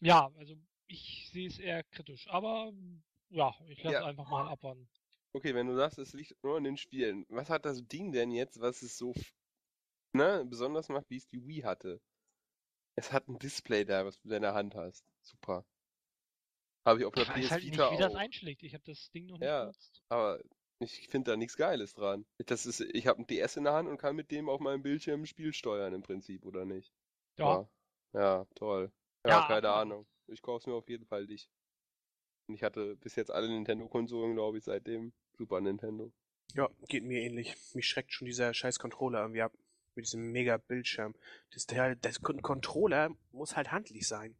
[0.00, 2.26] Ja, also Ich sehe es eher kritisch.
[2.28, 2.72] Aber
[3.30, 4.04] ja, ich lasse Ja.
[4.04, 4.88] einfach mal abwarten.
[5.32, 8.32] Okay, wenn du sagst, es liegt nur an den Spielen, was hat das Ding denn
[8.32, 9.14] jetzt, was es so
[10.12, 12.00] ne, besonders macht, wie es die Wii hatte?
[12.96, 15.04] Es hat ein Display da, was du in deiner Hand hast.
[15.22, 15.64] Super.
[16.84, 18.18] Habe ich auf der Ich weiß PS halt nicht, Vita wie das auch.
[18.18, 18.62] einschlägt.
[18.62, 19.60] Ich habe das Ding noch nicht Ja.
[19.62, 20.02] benutzt.
[20.08, 20.40] Aber
[20.80, 22.26] ich finde da nichts Geiles dran.
[22.46, 24.82] Das ist, ich habe ein DS in der Hand und kann mit dem auf meinem
[24.82, 26.92] Bildschirm ein Spiel steuern im Prinzip, oder nicht?
[27.38, 27.68] Ja,
[28.12, 28.90] Ja, ja toll.
[29.24, 30.06] Ja, Ja, keine aber- Ahnung.
[30.26, 31.50] Ich kauf's mir auf jeden Fall nicht.
[32.48, 36.12] Und ich hatte bis jetzt alle Nintendo-Konsolen, glaube ich, seit dem Super Nintendo.
[36.54, 37.54] Ja, geht mir ähnlich.
[37.74, 39.52] Mich schreckt schon dieser scheiß Controller irgendwie ab.
[40.00, 41.14] Mit diesem mega Bildschirm.
[41.52, 44.34] Das, der, Con- Controller muss halt handlich sein.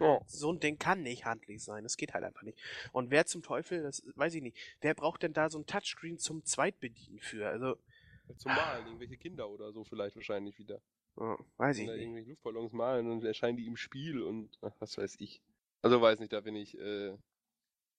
[0.00, 0.20] Oh.
[0.26, 1.82] So ein Ding kann nicht handlich sein.
[1.84, 2.58] Das geht halt einfach nicht.
[2.92, 6.18] Und wer zum Teufel, das weiß ich nicht, wer braucht denn da so ein Touchscreen
[6.18, 7.48] zum Zweitbedienen für?
[7.48, 7.76] Also,
[8.36, 10.80] Zum Malen, irgendwelche Kinder oder so vielleicht wahrscheinlich wieder.
[11.16, 11.96] äh, weiß ich nicht.
[12.00, 15.40] irgendwelche Luftballons malen und erscheinen die im Spiel und ach, was weiß ich.
[15.82, 17.16] Also weiß nicht, da bin ich äh,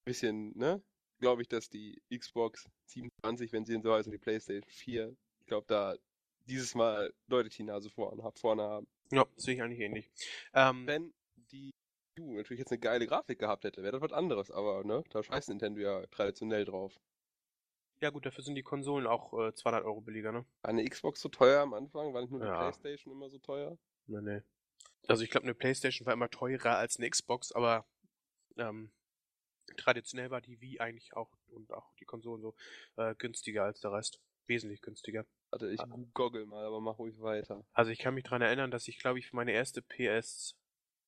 [0.05, 0.81] bisschen, ne?
[1.19, 5.15] Glaube ich, dass die Xbox 27, wenn sie denn so heißt, und die PlayStation 4,
[5.41, 5.95] ich glaube, da
[6.49, 8.88] dieses Mal deutlich die Nase vorne, vorne haben.
[9.12, 10.09] Ja, sehe ich eigentlich ähnlich.
[10.53, 11.13] Ähm, Wenn
[11.51, 11.71] die
[12.17, 15.03] Wii U natürlich jetzt eine geile Grafik gehabt hätte, wäre das was anderes, aber ne,
[15.09, 16.99] da scheißt Nintendo ja traditionell drauf.
[18.01, 20.45] ja gut, dafür sind die Konsolen auch äh, 200 Euro billiger, ne?
[20.62, 22.13] War eine Xbox so teuer am Anfang?
[22.13, 22.57] War nicht nur die Ja.
[22.57, 23.77] PlayStation immer so teuer?
[24.07, 24.41] Nee, nee.
[25.07, 27.85] Also ich glaube, eine Playstation war immer teurer als eine Xbox, aber
[28.57, 28.91] ähm,
[29.77, 32.55] traditionell war die Wii eigentlich auch und auch die Konsolen so
[32.97, 34.21] äh, günstiger als der Rest.
[34.47, 35.25] Wesentlich günstiger.
[35.51, 35.88] Warte, ich Ah.
[36.13, 37.65] goggle mal, aber mach ruhig weiter.
[37.73, 40.55] Also ich kann mich dran erinnern, dass ich, glaube ich, für meine erste PS,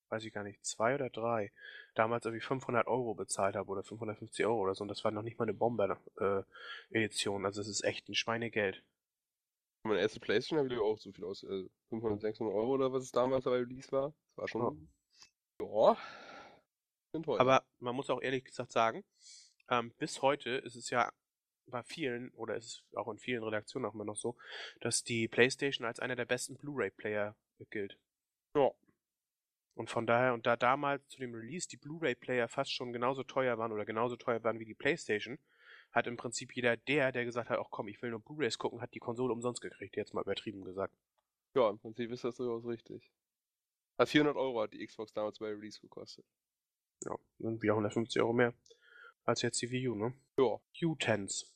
[0.09, 1.51] weiß ich gar nicht, zwei oder drei,
[1.95, 4.83] damals irgendwie 500 Euro bezahlt habe oder 550 Euro oder so.
[4.83, 7.45] Und das war noch nicht mal eine Bomber-Edition.
[7.45, 8.83] also es ist echt ein Schweinegeld.
[9.83, 11.43] Meine erste Playstation habe ich auch so viel aus.
[11.43, 14.13] Äh, 500, 600 Euro oder was es damals bei Release war.
[14.29, 14.89] Das war schon.
[15.59, 15.97] Ja.
[17.23, 17.39] Teuer.
[17.39, 19.03] Aber man muss auch ehrlich gesagt sagen,
[19.69, 21.11] ähm, bis heute ist es ja
[21.67, 24.37] bei vielen, oder ist es auch in vielen Redaktionen auch immer noch so,
[24.79, 27.35] dass die PlayStation als einer der besten Blu-ray-Player
[27.69, 27.97] gilt.
[28.55, 28.71] Ja.
[29.73, 33.57] Und von daher, und da damals zu dem Release die Blu-ray-Player fast schon genauso teuer
[33.57, 35.39] waren oder genauso teuer waren wie die PlayStation,
[35.91, 38.81] hat im Prinzip jeder der, der gesagt hat, ach komm, ich will nur Blu-rays gucken,
[38.81, 40.93] hat die Konsole umsonst gekriegt, jetzt mal übertrieben gesagt.
[41.55, 43.11] ja, im Prinzip ist das durchaus richtig.
[43.97, 46.25] Also 400 Euro hat die Xbox damals bei Release gekostet.
[47.03, 48.53] Ja, sind wieder 150 Euro mehr
[49.25, 50.13] als jetzt die Wii U, ne?
[50.37, 50.59] Ja.
[50.79, 51.53] Q-Tens.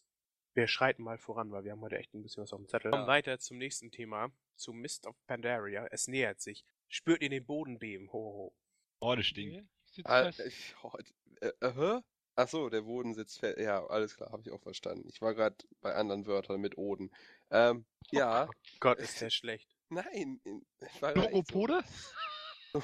[0.54, 2.92] Wir schreiten mal voran, weil wir haben heute echt ein bisschen was auf dem Zettel.
[2.92, 5.88] Kommen weiter zum nächsten Thema, zu Mist of Pandaria.
[5.92, 6.66] Es nähert sich.
[6.88, 8.12] Spürt ihr den Boden beben?
[8.14, 8.56] Ho, ho.
[9.02, 9.68] Oh, das stinkt.
[10.06, 10.92] Ah, ich, oh,
[11.42, 12.00] äh, äh, hä?
[12.38, 13.58] Ach so, der Boden sitzt fest.
[13.60, 15.08] Ja, alles klar, habe ich auch verstanden.
[15.10, 17.10] Ich war gerade bei anderen Wörtern mit Oden.
[17.50, 18.50] Ähm, ja,
[18.82, 19.74] Gott, ist der schlecht.
[19.90, 20.40] nein.
[20.44, 21.82] in- Ich war echt so- Opode?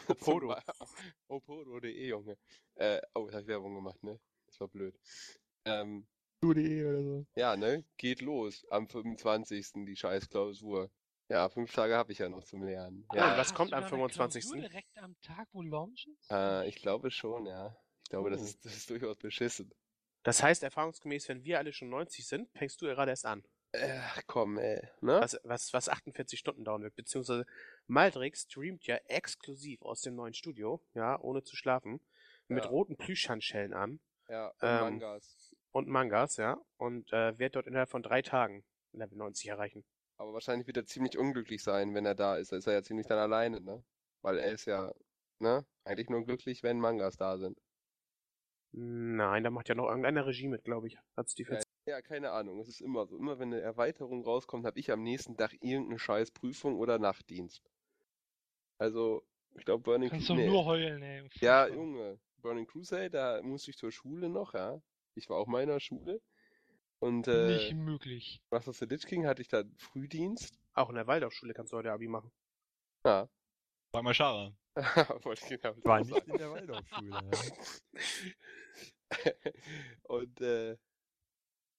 [0.08, 0.56] Opodo.
[1.28, 2.38] Opodo.de, Junge.
[2.76, 4.20] Äh, oh, ich Werbung gemacht, ne?
[4.52, 5.00] Das war blöd.
[5.66, 6.06] Ähm,
[6.42, 7.26] Du.de oder so.
[7.36, 7.86] ja, ne?
[7.98, 8.66] Geht los.
[8.70, 9.86] Am 25.
[9.86, 10.92] die Scheißklausur.
[11.30, 13.08] Ja, fünf Tage habe ich ja noch zum Lernen.
[13.14, 14.42] Ja, Ja, und was Hast kommt du am da eine 25.?
[14.44, 16.30] Klausur direkt am Tag, wo Launch ist?
[16.32, 17.78] äh, ich glaube schon, ja.
[18.04, 18.44] Ich glaube, das, Oh.
[18.44, 19.72] ist, das ist durchaus beschissen.
[20.24, 23.44] Das heißt, erfahrungsgemäß, wenn wir alle schon 90 sind, fängst du gerade erst an.
[23.74, 24.82] Ach komm, ey.
[25.00, 25.22] Ne?
[25.22, 26.96] Was, was, was 48 Stunden dauern wird.
[26.96, 27.46] Beziehungsweise
[27.88, 32.02] Maldrix streamt ja exklusiv aus dem neuen Studio, ja, ohne zu schlafen,
[32.50, 32.70] mit Ja.
[32.70, 35.56] roten Plüschhandschellen an Ja, und ähm, Mangas.
[35.72, 38.64] und Mangas, ja, und äh, wird dort innerhalb von drei Tagen
[38.94, 39.84] Level 90 erreichen.
[40.16, 42.54] Aber wahrscheinlich wird er ziemlich unglücklich sein, wenn er da ist.
[42.54, 43.84] Da ist er ja ziemlich dann alleine, ne?
[44.22, 44.94] Weil er ist ja,
[45.40, 45.66] ne?
[45.84, 47.60] Eigentlich nur glücklich, wenn Mangas da sind.
[48.72, 50.98] Nein, da macht ja noch irgendeiner Regie mit, glaube ich.
[51.18, 52.62] Hat's die Ja, ja, keine Ahnung.
[52.62, 53.18] Es ist immer so.
[53.18, 57.70] Immer wenn eine Erweiterung rauskommt, habe ich am nächsten Tag irgendeine scheiß Prüfung oder Nachtdienst.
[58.78, 60.48] Also, ich glaube, Burning Kannst du nee.
[60.48, 61.28] nur heulen, ey.
[61.42, 61.68] Ja.
[61.68, 62.18] Junge.
[62.42, 64.82] Burning Crusade, da musste ich zur Schule noch, ja.
[65.16, 66.22] Ich war auch mal in der Schule.
[67.00, 68.42] Und Nicht äh, möglich.
[68.52, 70.60] Master of the Lich King hatte ich da Frühdienst.
[70.74, 72.32] Auch in der Waldorfschule kannst du heute Abi machen.
[73.04, 73.28] Ja.
[73.94, 74.54] Sag mal Schara.
[75.24, 76.32] Wollte ich genau War nicht sagen.
[76.32, 77.20] in der Waldorfschule.
[80.04, 80.78] und äh,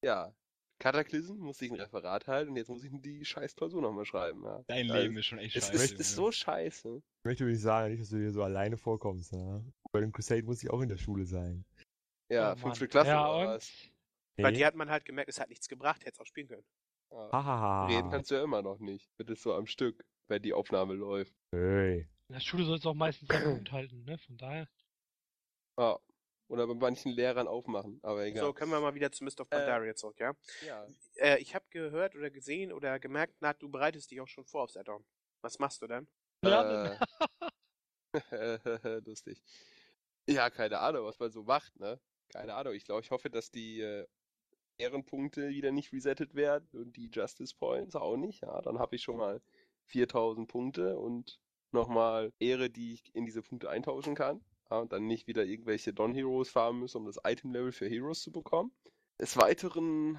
[0.04, 0.34] ja,
[0.78, 4.42] Cataclysm musste ich ein Referat halten und jetzt muss ich die scheiß Klausur nochmal schreiben.
[4.44, 4.62] Ja.
[4.66, 5.84] Dein Also, Leben ist schon echt Es scheiße.
[5.84, 6.96] ist, ist so scheiße.
[7.20, 9.32] Ich möchte übrigens sagen, nicht, dass du hier so alleine vorkommst.
[9.32, 9.62] Ja?
[9.92, 11.64] Bei dem Crusade muss ich auch in der Schule sein.
[12.30, 12.88] Ja, Oh, fünfte.
[12.88, 13.46] Klasse ja, oder und?
[13.56, 13.70] was?
[14.38, 14.56] Bei Nee.
[14.58, 16.64] dir hat man halt gemerkt, es hat nichts gebracht, hätte es auch spielen können.
[17.10, 17.30] Ja.
[17.30, 17.86] Hahaha.
[17.88, 19.14] Reden kannst du ja immer noch nicht.
[19.18, 21.34] Bitte so am Stück, wenn die Aufnahme läuft.
[21.54, 22.08] Hey.
[22.28, 24.16] In der Schule sollst du auch meistens seinen Mund halten, ne?
[24.16, 24.66] Von daher.
[25.78, 25.98] Ja.
[26.48, 28.44] Oder bei manchen Lehrern aufmachen, aber egal.
[28.44, 30.34] So, können wir mal wieder zu Mist of Äh, Pandaria zurück, ja?
[30.66, 30.86] ja.
[31.16, 34.64] Äh, ich habe gehört oder gesehen oder gemerkt, Nat, du bereitest dich auch schon vor
[34.64, 35.02] aufs Add-on.
[35.42, 36.08] Was machst du denn?
[36.42, 36.98] Lernen.
[38.30, 39.42] Äh, lustig.
[40.26, 42.00] Ja, keine Ahnung, was man so macht, ne?
[42.28, 42.74] Keine Ahnung.
[42.74, 44.06] Ich glaube, ich hoffe, dass die äh,
[44.78, 48.42] Ehrenpunkte wieder nicht resettet werden und die Justice Points auch nicht.
[48.42, 49.40] Ja, dann habe ich schon mal
[49.86, 51.40] 4000 Punkte und
[51.72, 54.44] nochmal Ehre, die ich in diese Punkte eintauschen kann.
[54.70, 58.32] Ja, und dann nicht wieder irgendwelche Don-Heroes farmen müssen, um das Item-Level für Heroes zu
[58.32, 58.72] bekommen.
[59.20, 60.18] Des Weiteren,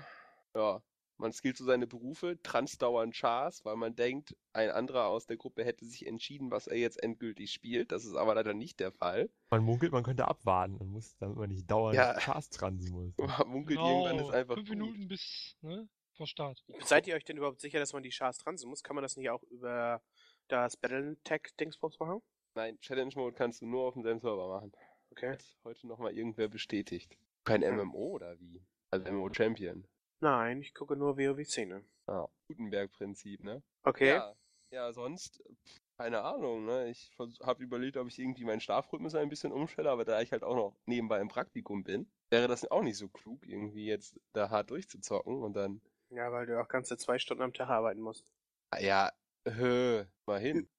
[0.53, 0.81] ja,
[1.23, 5.63] man skillt so seine Berufe, transdauernd Chars, weil man denkt, ein anderer aus der Gruppe
[5.63, 7.91] hätte sich entschieden, was er jetzt endgültig spielt.
[7.91, 9.29] Das ist aber leider nicht der Fall.
[9.49, 12.13] Man munkelt, man könnte abwarten und muss, damit man nicht dauernd Ja.
[12.19, 13.13] Chars transen muss.
[13.39, 14.77] Man munkelt irgendwann ist einfach Fünf gut.
[14.77, 16.63] Minuten bis, ne, vor Start.
[16.81, 18.83] Seid ihr euch denn überhaupt sicher, dass man die Chars transen muss?
[18.83, 20.03] Kann man das nicht auch über
[20.49, 22.21] das Battle Tech Dingsbums machen?
[22.53, 24.73] Nein, Challenge Mode kannst du nur auf demselben Server machen.
[25.12, 25.31] Okay.
[25.31, 27.17] Hat heute nochmal irgendwer bestätigt.
[27.45, 28.62] Kein MMO oder wie?
[28.91, 29.88] Also MMO Champion.
[30.23, 31.83] Nein, ich gucke nur WoW-Szene.
[32.07, 32.29] Ja.
[32.47, 33.62] Gutenberg-Prinzip, ne?
[33.83, 34.07] Okay.
[34.07, 34.33] Ja,
[34.71, 36.88] ja, sonst, pf, keine Ahnung, ne?
[36.89, 40.43] Ich habe überlegt, ob ich irgendwie meinen Schlafrhythmus ein bisschen umstelle, aber da ich halt
[40.43, 44.49] auch noch nebenbei im Praktikum bin, wäre das auch nicht so klug, irgendwie jetzt da
[44.49, 48.31] hart durchzuzocken und dann, Ja, weil du auch ganze zwei Stunden am Tag arbeiten musst.
[48.71, 49.12] ah, ja,
[49.45, 50.69] hö, mal hin.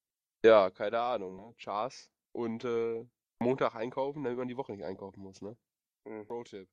[0.42, 1.54] Ja, keine Ahnung, ne?
[1.58, 3.04] Chars und äh,
[3.40, 5.54] Montag einkaufen, damit man die Woche nicht einkaufen muss, ne?
[6.06, 6.26] Hm.
[6.26, 6.68] Pro-Tipp.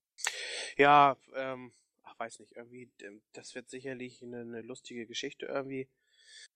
[0.78, 1.74] Ja, ähm,
[2.12, 5.88] ach, weiß nicht, irgendwie, ähm, das wird sicherlich eine, eine lustige Geschichte irgendwie.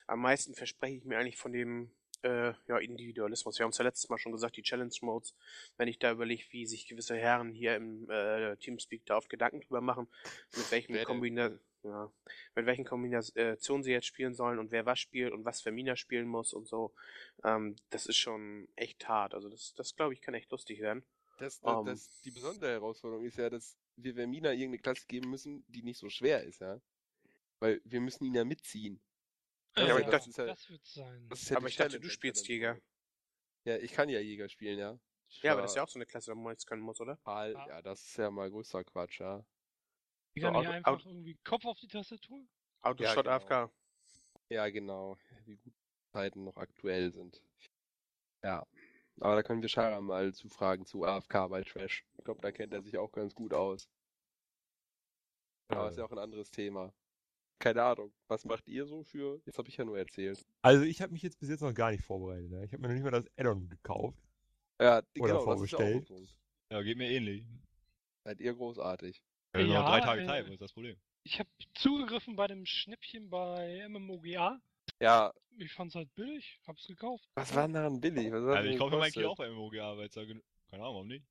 [0.07, 1.91] Am meisten verspreche ich mir eigentlich von dem
[2.23, 3.59] äh, ja, Individualismus.
[3.59, 5.35] Wir haben es ja letztes Mal schon gesagt, die Challenge Modes,
[5.77, 9.61] wenn ich da überlege, wie sich gewisse Herren hier im äh, Teamspeak da auf Gedanken
[9.61, 10.07] drüber machen,
[10.55, 11.07] mit welchen Wer denn?
[11.07, 12.11] Kombina ja,
[12.55, 16.27] mit welchen Kombinationen sie jetzt spielen sollen und wer was spielt und was Vermina spielen
[16.27, 16.95] muss und so.
[17.43, 19.35] Ähm, das ist schon echt hart.
[19.35, 21.05] Also das, das glaube ich, kann echt lustig werden.
[21.37, 21.85] Das, das, Ähm.
[21.85, 25.99] das, die besondere Herausforderung ist ja, dass wir Vermina irgendeine Klasse geben müssen, die nicht
[25.99, 26.79] so schwer ist, ja.
[27.59, 29.01] Weil wir müssen ihn ja mitziehen.
[29.77, 31.27] Ja, aber ich Äh, dachte- das, das wird sein.
[31.29, 32.75] Das ist ja Aber ich dachte, du spielst Challenge.
[32.75, 32.81] Jäger.
[33.65, 34.97] Ja, ich kann ja Jäger spielen, ja.
[35.27, 36.99] Ich Ja, aber das ist ja auch so eine Klasse, wo man jetzt können muss,
[37.01, 37.17] oder?
[37.17, 37.67] Total, Ja.
[37.67, 39.43] ja, das ist ja mal größer Quatsch, ja.
[40.35, 42.45] Die kann so, nicht einfach Auto- irgendwie Kopf auf die Tastatur?
[42.81, 43.29] Autoshot genau.
[43.35, 43.71] AFK.
[44.49, 45.17] Ja, genau.
[45.45, 45.73] Wie gut
[46.11, 47.41] Zeiten noch aktuell sind.
[48.43, 48.65] Ja.
[49.21, 52.05] Aber da können wir Shara mal zu fragen zu AFK bei Trash.
[52.17, 53.89] Ich glaube, da kennt er sich auch ganz gut aus.
[55.69, 56.93] Aber ist ja auch ein anderes Thema.
[57.59, 58.13] Keine Ahnung.
[58.27, 59.41] Was macht ihr so für?
[59.45, 60.45] Jetzt habe ich ja nur erzählt.
[60.61, 62.51] Also ich habe mich jetzt bis jetzt noch gar nicht vorbereitet.
[62.51, 62.65] Ne?
[62.65, 64.17] Ich habe mir noch nicht mal das Addon gekauft.
[64.79, 66.07] Ja, die- Oder genau, das ist ja auch ein vorbestellt.
[66.07, 66.37] Punkt.
[66.71, 67.45] Ja, geht mir ähnlich.
[68.25, 69.23] Seid ihr großartig.
[69.55, 70.97] Ja, Ja, noch drei Tage äh, Zeit, wo ist das Problem?
[71.23, 74.59] Ich habe zugegriffen bei dem Schnäppchen bei MMOGA.
[74.99, 77.29] Ja, Ich fand's halt billig, hab's gekauft.
[77.35, 78.31] was war denn daran billig?
[78.31, 79.25] Was hat Also ich kaufe mein Key gekostet?
[79.25, 80.43] auch bei MMOGA, weil es da genug.
[80.69, 81.25] Keine Ahnung, warum nicht?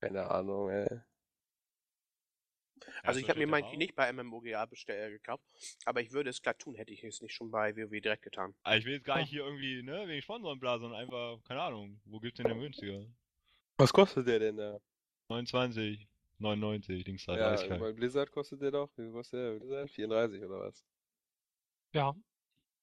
[0.00, 1.00] Keine Ahnung, ey.
[3.02, 5.42] Also Ja, ich habe mir mein Key nicht bei MMOGA bestell, gekauft,
[5.84, 8.54] aber ich würde es glatt tun, hätte ich es nicht schon bei WoW direkt getan.
[8.62, 11.62] Aber ich will jetzt gar nicht hier irgendwie, ne, wegen Sponsoren bla, sondern einfach, keine
[11.62, 13.06] Ahnung, wo gibt's denn den günstiger?
[13.78, 14.78] Was kostet der denn da?
[15.28, 16.06] 29,
[16.38, 19.58] 99, Dings da, Ja, 30 bei Blizzard kostet der doch, wie kostet der?
[19.58, 19.90] Blizzard?
[19.90, 20.84] 34 oder was?
[21.96, 22.14] Ja.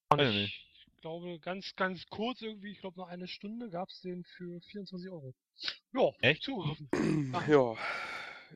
[0.10, 4.24] Und ich ich glaube, ganz, ganz kurz irgendwie, ich glaube, noch eine Stunde gab's den
[4.24, 5.36] für 24 Euro.
[5.94, 6.42] Ja, Echt?
[6.42, 6.90] zugegriffen.
[7.48, 7.76] Ja,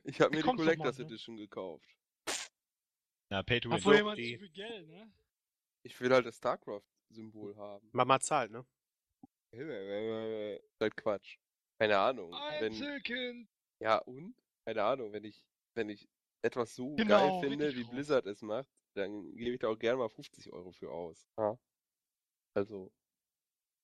[0.02, 1.08] ich habe mir die Collectors mal, ne?
[1.08, 1.86] Edition gekauft.
[3.28, 3.76] Na, Pay to Win.
[3.76, 5.12] Obwohl jemand zu viel Geld, ne?
[5.84, 7.88] Ich will halt das StarCraft-Symbol haben.
[7.92, 8.66] Mama zahlt, ne?
[10.80, 11.36] Halt Quatsch.
[11.78, 12.32] Keine Ahnung.
[12.32, 13.48] Wenn, Einzelkind!
[13.78, 14.34] ja, und?
[14.64, 15.44] Keine Ahnung, wenn ich,
[15.74, 16.08] wenn ich
[16.42, 17.84] etwas so Genau, geil finde, wie.
[17.84, 18.68] Blizzard es macht,
[18.98, 21.28] dann gebe ich da auch gerne mal 50 Euro für aus.
[21.38, 21.58] Ja.
[22.54, 22.92] Also,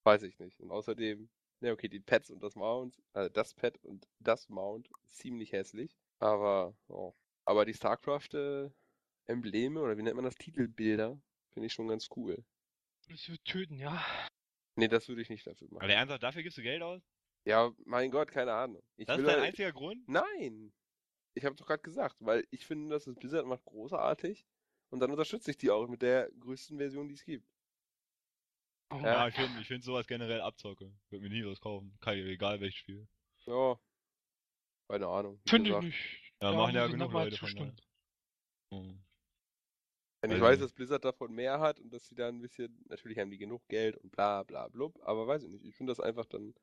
[0.03, 0.59] weiß ich nicht.
[0.59, 1.29] Und außerdem,
[1.61, 5.97] ne, okay, die Pads und das Mount, also das Pad und das Mount, ziemlich hässlich.
[6.19, 7.13] Aber, oh.
[7.45, 12.43] aber die StarCraft-Embleme, oder wie nennt man das, Titelbilder, finde ich schon ganz cool.
[13.07, 14.03] Das wird töten, ja.
[14.75, 15.77] Nee, das würde ich nicht dafür machen.
[15.77, 17.01] Aber der ernsthaft, dafür gibst du Geld aus?
[17.45, 18.83] Ja, mein Gott, keine Ahnung.
[18.97, 20.07] Ich Das ist dein halt- einziger Grund?
[20.07, 20.73] Nein!
[21.35, 24.45] Ich habe doch gerade gesagt, weil ich finde, dass das Blizzard macht großartig
[24.89, 27.47] und dann unterstütze ich die auch mit der größten Version, die es gibt.
[28.91, 29.01] Oh, Ja.
[29.05, 30.91] Ja, ich finde ich find sowas generell Abzocke.
[31.09, 31.97] Würde mir nie was kaufen.
[32.01, 33.07] Kann ich, egal welches Spiel.
[33.45, 33.79] Ja.
[34.87, 35.41] Keine Ahnung.
[35.47, 35.97] Finde ich nicht.
[36.41, 37.81] Ja, Da machen ja genug Leute von zustimmen.
[38.71, 39.01] Mhm.
[40.21, 42.83] Wenn ich Also- weiß, dass Blizzard davon mehr hat und dass sie da ein bisschen,
[42.87, 45.65] natürlich haben die genug Geld und bla bla blub, aber weiß ich nicht.
[45.65, 46.53] Ich finde das einfach dann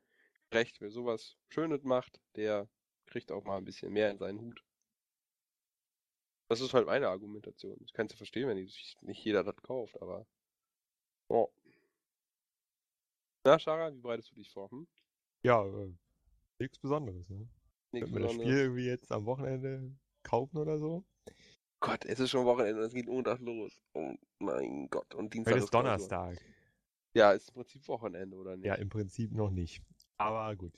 [0.52, 2.68] recht, wer sowas Schönes macht, der
[3.06, 4.62] kriegt auch mal ein bisschen mehr in seinen Hut.
[6.53, 7.79] Das ist halt meine Argumentation.
[7.83, 10.27] Ich kann es ja verstehen, wenn nicht jeder das kauft, aber.
[11.29, 11.49] Oh.
[13.43, 14.71] Na, Shara, wie bereitest du dich vor?
[14.71, 14.87] Hm?
[15.43, 15.95] Ja, äh,
[16.59, 17.27] nichts Besonderes.
[17.31, 17.49] Ne?
[17.87, 18.53] Ich Nichts mir das Besonderes.
[18.53, 21.07] Spiel irgendwie jetzt am Wochenende kaufen oder so.
[21.81, 23.81] Gott, es ist schon Wochenende und es geht Montag los.
[23.95, 25.15] Oh mein Gott.
[25.15, 25.73] Und Dienstag Heute ist.
[25.73, 26.37] Donnerstag.
[27.15, 28.67] Ja, ist im Prinzip Wochenende, oder nicht?
[28.67, 29.83] Ja, im Prinzip noch nicht.
[30.19, 30.75] Aber gut.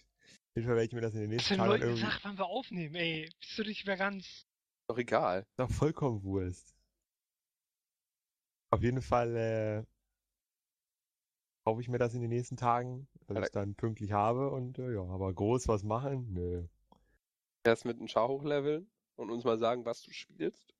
[0.54, 2.04] jeden Fall werde ich mir das in den Hast nächsten du den Tagen Leuten irgendwie...
[2.04, 3.28] gesagt, wann wir aufnehmen, ey?
[3.40, 4.46] Bist du nicht mehr ganz...
[4.88, 5.46] Doch egal.
[5.56, 6.74] Doch vollkommen Wurst.
[8.70, 9.84] Auf jeden Fall äh,
[11.64, 14.78] kaufe ich mir das in den nächsten Tagen, dass ich es dann pünktlich habe und
[14.78, 16.32] äh, ja, aber groß was machen?
[16.32, 16.66] Nö.
[17.64, 20.74] Erst mit einem Char hochleveln und uns mal sagen, was du spielst.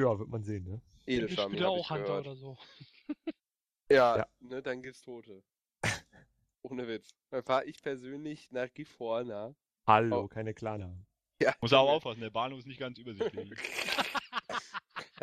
[0.00, 0.80] Ja, wird man sehen, ne?
[1.06, 2.26] Ich Edelscham, spiele ich auch Hunter gehört.
[2.26, 2.56] oder so.
[3.90, 4.26] Ja, Ja.
[4.40, 5.42] ne, dann gibt's Tote.
[6.62, 7.14] Ohne Witz.
[7.30, 9.54] Dann fahre ich persönlich nach Gifhorna.
[9.86, 10.28] Hallo, Oh.
[10.28, 10.94] keine Klana.
[11.42, 13.50] Ja, Muss aber aufpassen, der Bahnhof ist nicht ganz übersichtlich.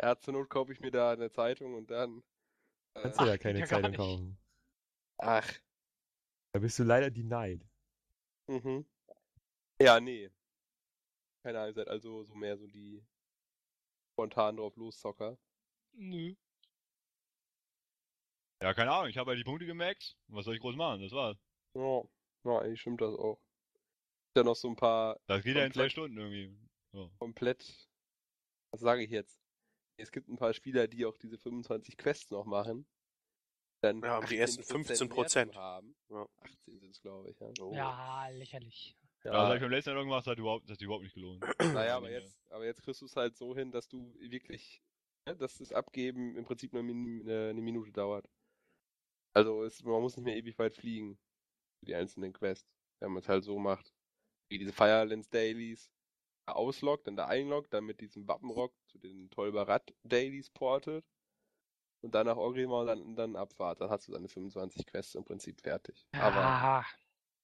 [0.00, 2.22] Ja, zur Not kaufe ich mir da eine Zeitung und dann.
[2.94, 4.38] Äh, Kannst du ja keine gar Zeitung kaufen.
[5.18, 5.52] ach,
[6.52, 7.64] Da bist du leider denied.
[8.48, 8.84] mhm.
[9.80, 10.30] Ja, nee.
[11.42, 13.02] Keine Ahnung, ihr seid also so mehr so die
[14.12, 15.38] spontan drauf loszocker.
[15.94, 16.34] Nö.
[18.62, 20.16] ja, keine Ahnung, ich habe halt die Punkte gemaxt.
[20.28, 21.02] Was soll ich groß machen?
[21.02, 21.38] Das war's.
[21.74, 22.02] Ja,
[22.44, 23.40] ja, eigentlich stimmt das auch.
[24.36, 25.88] Ja, noch so ein paar Das geht ja in zwei.
[25.88, 26.56] Stunden irgendwie.
[26.92, 27.10] So.
[27.18, 27.88] komplett.
[28.70, 29.40] Was sage ich jetzt?
[29.98, 32.86] Es gibt ein paar Spieler, die auch diese 25 Quests noch machen.
[33.82, 35.46] Dann Ja, die ersten 18% 15%.
[35.46, 35.96] mehr haben.
[36.10, 36.26] Ja.
[36.42, 37.38] 18 sind es, glaube ich.
[37.40, 37.50] Ja.
[37.60, 37.72] Oh.
[37.74, 38.96] Ja, lächerlich.
[39.24, 41.14] Ja, das habe ich beim letzten Mal irgendwas, das hat überhaupt, das hat überhaupt nicht
[41.14, 41.42] gelohnt.
[41.84, 42.18] Naja, aber Ja.
[42.20, 44.82] jetzt, aber jetzt kriegst du es halt so hin, dass du wirklich,
[45.26, 48.28] ne, dass das Abgeben im Prinzip nur äh, eine Minute dauert.
[49.34, 51.18] Also es, man muss nicht mehr ewig weit fliegen
[51.80, 52.70] für die einzelnen Quests,
[53.00, 53.92] wenn man es halt so macht.
[54.48, 55.90] Wie diese Firelands Dailies
[56.46, 61.04] ausloggt, dann da einloggt, dann mit diesem Wappenrock zu den Tolbarat Dailies portet
[62.02, 63.80] und dann nach Orgrimmar dann, dann Abfahrt.
[63.80, 66.06] Dann hast du deine 25 Quests im Prinzip fertig.
[66.12, 66.84] Aber Ah,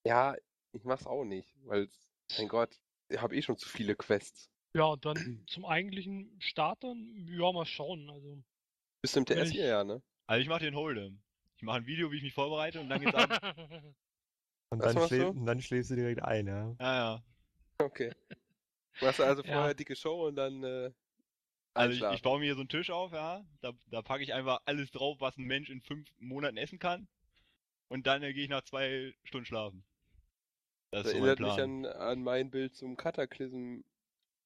[0.07, 0.37] ja,
[0.73, 1.89] ich mach's auch nicht, weil,
[2.39, 2.77] mein Gott,
[3.09, 4.51] ich habe eh schon zu viele Quests.
[4.75, 8.09] ja, und dann zum eigentlichen Start dann, ja, mal schauen.
[8.11, 8.43] Also.
[9.03, 10.03] Bis zum Wenn TS hier, ja, ne?
[10.27, 11.19] Also ich mache den Hold'em.
[11.57, 13.29] Ich mache ein Video, wie ich mich vorbereite und dann geht's ab.
[14.73, 15.29] Und dann, machst schlä du?
[15.29, 16.75] und dann schläfst du direkt ein, ja.
[16.81, 17.23] Ja, ja.
[17.79, 18.13] Okay.
[18.99, 19.53] Du machst also Ja.
[19.53, 20.91] vorher dicke Show und dann äh,
[21.75, 23.45] Also ich, ich baue mir hier so einen Tisch auf, ja.
[23.61, 27.07] Da, da packe ich einfach alles drauf, was ein Mensch in fünf Monaten essen kann.
[27.89, 29.85] Und dann äh, gehe ich nach zwei Stunden schlafen.
[30.91, 33.81] Das Das ist so mein erinnert mich an, an mein Bild zum Cataclysm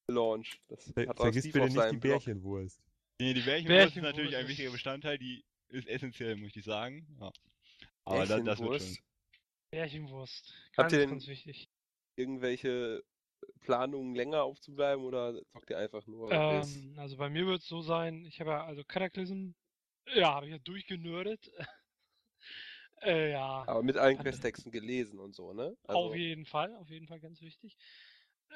[0.09, 0.61] Launch.
[0.69, 2.01] Das Ver hat auch vergiss bitte nicht die Blog.
[2.01, 2.81] Bärchenwurst.
[3.21, 6.65] Nee, die Bärchenwurst ist Bärchenwurst natürlich ein ist- wichtiger Bestandteil, die ist essentiell, muss ich
[6.65, 7.07] sagen.
[7.21, 7.33] Ja.
[8.05, 9.03] Aber das, das wird Bärchenwurst.
[9.77, 10.07] Schon.
[10.07, 10.55] Bärchenwurst.
[10.77, 11.69] Habt Ganz, ihr ganz wichtig.
[12.17, 13.05] Irgendwelche
[13.61, 17.83] Planungen länger aufzubleiben oder zockt ihr einfach nur Ähm, also bei mir wird es so
[17.83, 19.51] sein, ich habe ja, also Cataclysm,
[20.15, 21.51] ja, habe ich ja durchgenördet.
[23.03, 25.77] äh, ja, Aber mit allen Questtexten gelesen und so, ne?
[25.85, 27.77] auf jeden Fall, auf jeden Fall ganz wichtig.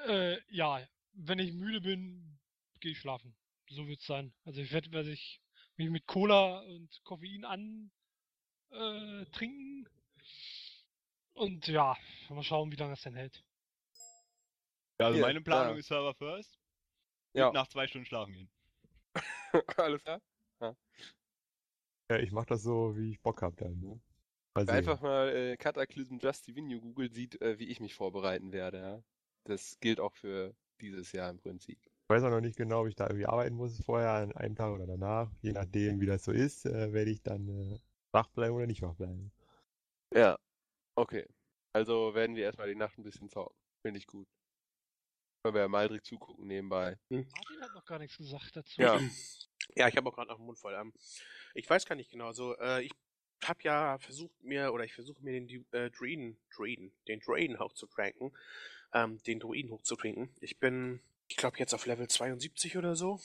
[0.07, 0.81] Äh, ja,
[1.13, 2.39] wenn ich müde bin,
[2.81, 3.35] gehe ich schlafen.
[3.69, 4.33] So wird's sein.
[4.45, 5.41] Also ich werde, werde ich
[5.77, 7.91] mich mit Cola und Koffein an
[8.71, 9.89] äh, trinken.
[11.35, 11.97] Und ja,
[12.29, 13.43] mal schauen, wie lange es denn hält.
[15.01, 15.79] Ja, also Hier, meine Planung da.
[15.79, 16.59] ist Server first.
[17.33, 17.49] Ja.
[17.49, 18.51] Und nach zwei Stunden schlafen gehen.
[19.77, 20.21] Alles klar.
[22.11, 24.01] Ja, ich mach das so, wie ich Bock hab dann, ne?
[24.55, 28.79] Mal einfach mal äh, Cataclysm Just Divine googelt, sieht, äh, wie ich mich vorbereiten werde,
[28.79, 29.03] ja.
[29.45, 31.79] Das gilt auch für dieses Jahr im Prinzip.
[31.85, 34.57] Ich weiß auch noch nicht genau, ob ich da irgendwie arbeiten muss, vorher, an einem
[34.57, 35.31] Tag oder danach.
[35.41, 37.79] Je nachdem, wie das so ist, äh, werde ich dann äh,
[38.11, 39.31] wach bleiben oder nicht wach bleiben.
[40.13, 40.37] Ja.
[41.01, 41.27] Okay.
[41.73, 43.57] Also werden wir erstmal die Nacht ein bisschen zocken.
[43.81, 44.29] Finde ich gut.
[45.43, 46.99] Können wir ja Maldrick zugucken nebenbei.
[47.09, 48.83] Martin hat noch gar nichts gesagt dazu.
[48.83, 49.01] Ja.
[49.77, 50.75] Ja, ich habe auch gerade noch den Mund voll.
[50.75, 50.93] Ähm,
[51.55, 52.33] ich weiß gar nicht genau.
[52.33, 52.93] So, äh, ich
[53.45, 58.37] habe ja versucht mir oder ich versuche mir den äh, Druiden, Druiden, den Druiden hochzutranken,
[58.93, 60.35] ähm, den Druiden hochzutrinken.
[60.41, 63.21] Ich bin, ich glaube jetzt auf Level 72 oder so.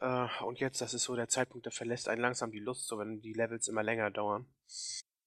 [0.00, 2.98] Äh, und jetzt, das ist so der Zeitpunkt, da verlässt einen langsam die Lust, so
[2.98, 4.46] wenn die Levels immer länger dauern.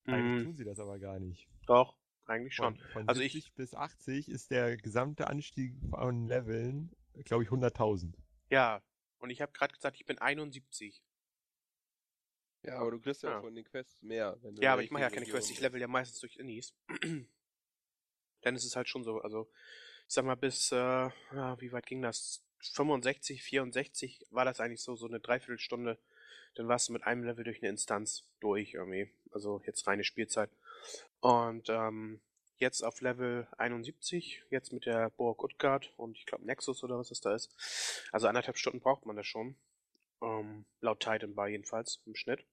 [0.06, 1.48] Eigentlich Mm, tun sie das aber gar nicht.
[1.66, 2.88] Doch, eigentlich Von, schon.
[2.92, 6.96] von Also ich- 70 bis 80 ist der gesamte Anstieg von Leveln,
[7.26, 8.14] glaube ich, 100.000.
[8.50, 8.82] Ja.
[9.20, 11.02] Und ich habe gerade gesagt, ich bin 71.
[12.64, 13.42] Ja, aber du kriegst ja, Ja.
[13.42, 14.38] von den Quests mehr.
[14.42, 16.74] Wenn du Ja, aber ich mache ja keine Quests, ich level ja meistens durch Innis.
[18.42, 19.50] Dann ist es halt schon so, also
[20.08, 21.10] ich sag mal bis, äh,
[21.60, 22.44] wie weit ging das?
[22.60, 26.00] 65, 64 war das eigentlich so, so eine Dreiviertelstunde.
[26.56, 29.12] Dann warst du mit einem Level durch eine Instanz durch irgendwie.
[29.32, 30.50] Also jetzt reine Spielzeit.
[31.20, 32.22] Und ähm,
[32.58, 37.10] jetzt auf Level 71, jetzt mit der Burg Utgard und ich glaube Nexus oder was
[37.10, 38.08] das da ist.
[38.12, 39.56] Also anderthalb Stunden braucht man das schon.
[40.22, 42.46] Ähm, laut Titan Bar jedenfalls im Schnitt.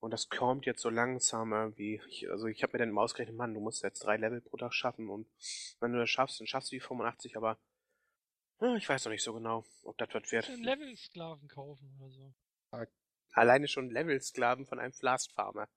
[0.00, 2.00] Und das kommt jetzt so langsam irgendwie.
[2.08, 4.56] Ich, also ich habe mir dann immer ausgerechnet, Mann, du musst jetzt drei Level pro
[4.56, 5.28] Tag schaffen und
[5.80, 7.58] wenn du das schaffst, dann schaffst du die 85, aber
[8.60, 10.48] ja, ich weiß noch nicht so genau, ob das was wird.
[10.48, 12.34] Level-Sklaven kaufen oder so.
[13.32, 15.68] Alleine schon Level-Sklaven von einem Flast-Farmer.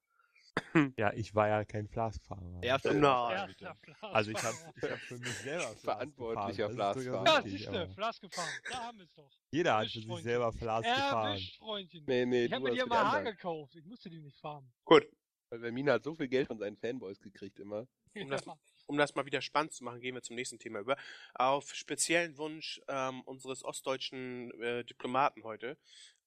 [0.97, 2.62] Ja, ich war ja kein Flaskfahrer.
[2.62, 3.58] Erster Flask.
[4.02, 7.38] Also ich habe ich hab für mich selber Flask Verantwortlicher Ja, Flaskfahrer.
[7.38, 8.49] richtig, siehste, aber Flask gefahren.
[8.70, 9.32] Da haben wir es doch.
[9.52, 11.39] Jeder hat für sich selber Flask gefahren.
[11.58, 12.04] Freundchen.
[12.08, 13.76] Nee, nee, ich habe du mir die immer Haar gekauft.
[13.76, 14.72] Ich musste die nicht farmen.
[14.86, 15.08] Gut,
[15.49, 17.88] Weil Vermina hat so viel Geld von seinen Fanboys gekriegt immer.
[18.16, 18.58] Um das- Ja.
[18.88, 20.97] um das mal wieder spannend zu machen, gehen wir zum nächsten Thema über.
[21.34, 25.78] Auf speziellen Wunsch ähm, unseres ostdeutschen äh, Diplomaten heute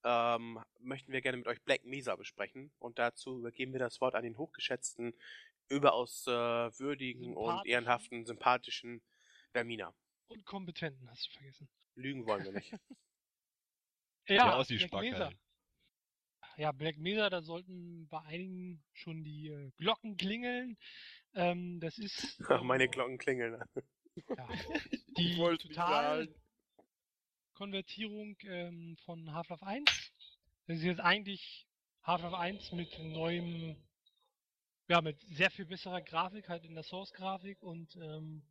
[0.05, 4.15] ähm, möchten wir gerne mit euch Black Mesa besprechen und dazu übergeben wir das Wort
[4.15, 5.15] an den hochgeschätzten,
[5.69, 9.03] überaus äh, würdigen und ehrenhaften, sympathischen
[9.53, 9.95] Vermina.
[10.29, 11.69] Und Kompetenten, hast du vergessen.
[11.95, 12.73] Lügen wollen wir nicht.
[14.27, 15.33] Ja, Ja, aus die Black Mesa.
[16.57, 20.79] Ja, Black Mesa, da sollten bei einigen schon die äh, Glocken klingeln.
[21.35, 23.63] Ähm, das ist Ach, meine Glocken klingeln.
[24.37, 24.49] Ja,
[25.19, 26.44] die total sagen.
[27.55, 30.13] Konvertierung ähm, von Half-Life 1.
[30.67, 31.67] Das ist jetzt eigentlich
[32.03, 33.77] Half-Life 1 mit neuem,
[34.89, 38.43] ja, mit sehr viel besserer Grafik, halt in der Source-Grafik und, ähm,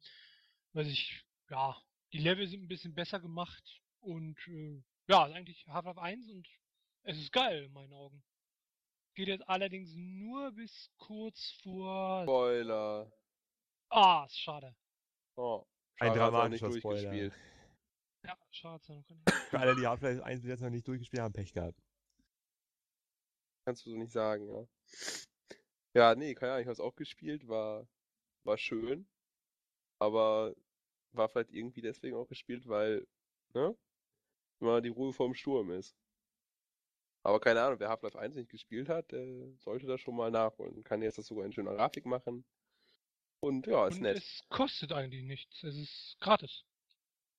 [0.74, 1.78] weiß ich, ja,
[2.12, 6.47] die Level sind ein bisschen besser gemacht und, äh, ja, ist eigentlich Half-Life 1 und
[7.04, 8.24] es ist geil in meinen Augen.
[9.16, 13.12] Geht jetzt allerdings nur bis kurz vor, Spoiler.
[13.89, 14.76] ah, ist schade.
[15.36, 15.66] Oh.
[15.99, 17.32] Ein Schade, nicht dramatischer Spoiler.
[18.26, 19.03] Ja, schade.
[19.49, 21.80] Für alle, die Half-Life 1 bis jetzt noch nicht durchgespielt haben, Pech gehabt.
[23.65, 24.67] Kannst du so nicht sagen, ja.
[25.93, 27.88] Ja, nee, keine Ahnung, ich hab's auch gespielt, war,
[28.43, 29.07] war schön.
[29.99, 30.55] Aber
[31.13, 33.07] war vielleicht irgendwie deswegen auch gespielt, weil,
[33.53, 33.78] ne?
[34.59, 35.95] Immer die Ruhe vorm Sturm ist.
[37.24, 39.26] Aber keine Ahnung, wer Half-Life 1 nicht gespielt hat, der
[39.59, 40.84] sollte das schon mal nachholen.
[40.84, 42.45] Kann jetzt das sogar in schöner Grafik machen.
[43.39, 44.17] Und ja, ist Und nett.
[44.17, 45.63] es kostet eigentlich nichts.
[45.63, 46.65] Es ist gratis.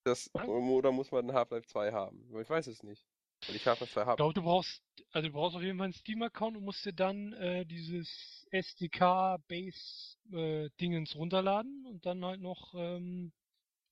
[0.04, 0.48] Das, oder?
[0.48, 2.22] oder muss man Half-Life 2 haben?
[2.40, 3.06] Ich weiß es nicht.
[3.46, 4.16] Weil ich Half-Life 2 Ich habe.
[4.16, 4.82] glaube, du brauchst,
[5.12, 11.16] also du brauchst auf jeden Fall einen Steam-Account und musst dir dann äh, dieses SDK-Base-Dingens
[11.16, 13.32] runterladen und dann halt noch ähm,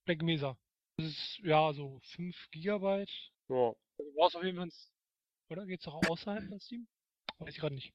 [0.04, 0.56] Black Mesa.
[0.98, 3.10] Das ist ja so 5 Gigabyte.
[3.48, 3.72] Ja.
[3.98, 4.68] Du brauchst auf jeden Fall
[5.48, 5.64] oder?
[5.66, 6.86] Geht's auch außerhalb von Steam?
[7.38, 7.92] Weiß ich gerade nicht.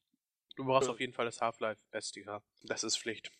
[0.55, 2.41] Du brauchst auf jeden Fall das Half-Life SDK.
[2.63, 3.32] Das ist Pflicht.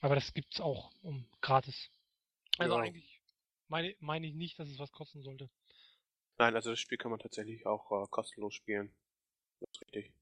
[0.00, 1.88] Aber das gibt's auch um, gratis.
[2.58, 2.80] Also Ja.
[2.82, 3.11] eigentlich
[3.72, 5.48] meine, meine ich nicht, dass es was kosten sollte.
[6.38, 8.94] Nein, also das Spiel kann man tatsächlich auch äh, kostenlos spielen.
[9.60, 10.12] Das ist richtig.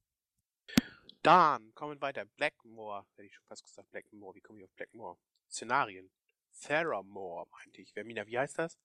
[1.22, 2.24] Dann kommen wir weiter.
[2.24, 3.90] Blackmore, hätte ich schon fast gesagt.
[3.90, 5.18] Blackmore, wie komme ich auf Blackmore?
[5.50, 6.10] Szenarien.
[6.60, 7.92] Theramore, meinte ich.
[7.92, 8.78] Vermina, wie heißt das?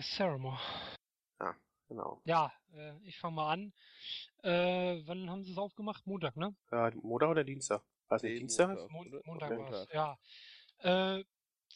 [0.00, 0.60] Ceramore.
[1.88, 2.20] Genau.
[2.24, 3.72] Ja, äh, ich fange mal an.
[4.42, 6.04] Äh, wann haben sie es aufgemacht?
[6.04, 6.54] Montag, ne?
[6.72, 7.82] Äh, Montag oder Dienstag?
[8.08, 8.90] Weiß nicht, Nee, Dienstag?
[8.90, 9.24] Montag.
[9.24, 9.72] Montag Montag.
[9.72, 11.18] war es, ja.
[11.18, 11.24] Äh,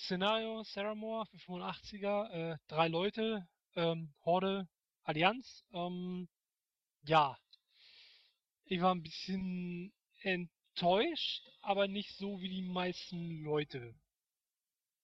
[0.00, 3.46] Szenario, Saramore für 85er, äh, drei Leute,
[3.76, 4.66] ähm, Horde,
[5.02, 5.64] Allianz.
[5.72, 6.28] Ähm,
[7.02, 7.36] ja,
[8.64, 9.92] ich war ein bisschen
[10.22, 13.94] enttäuscht, aber nicht so wie die meisten Leute.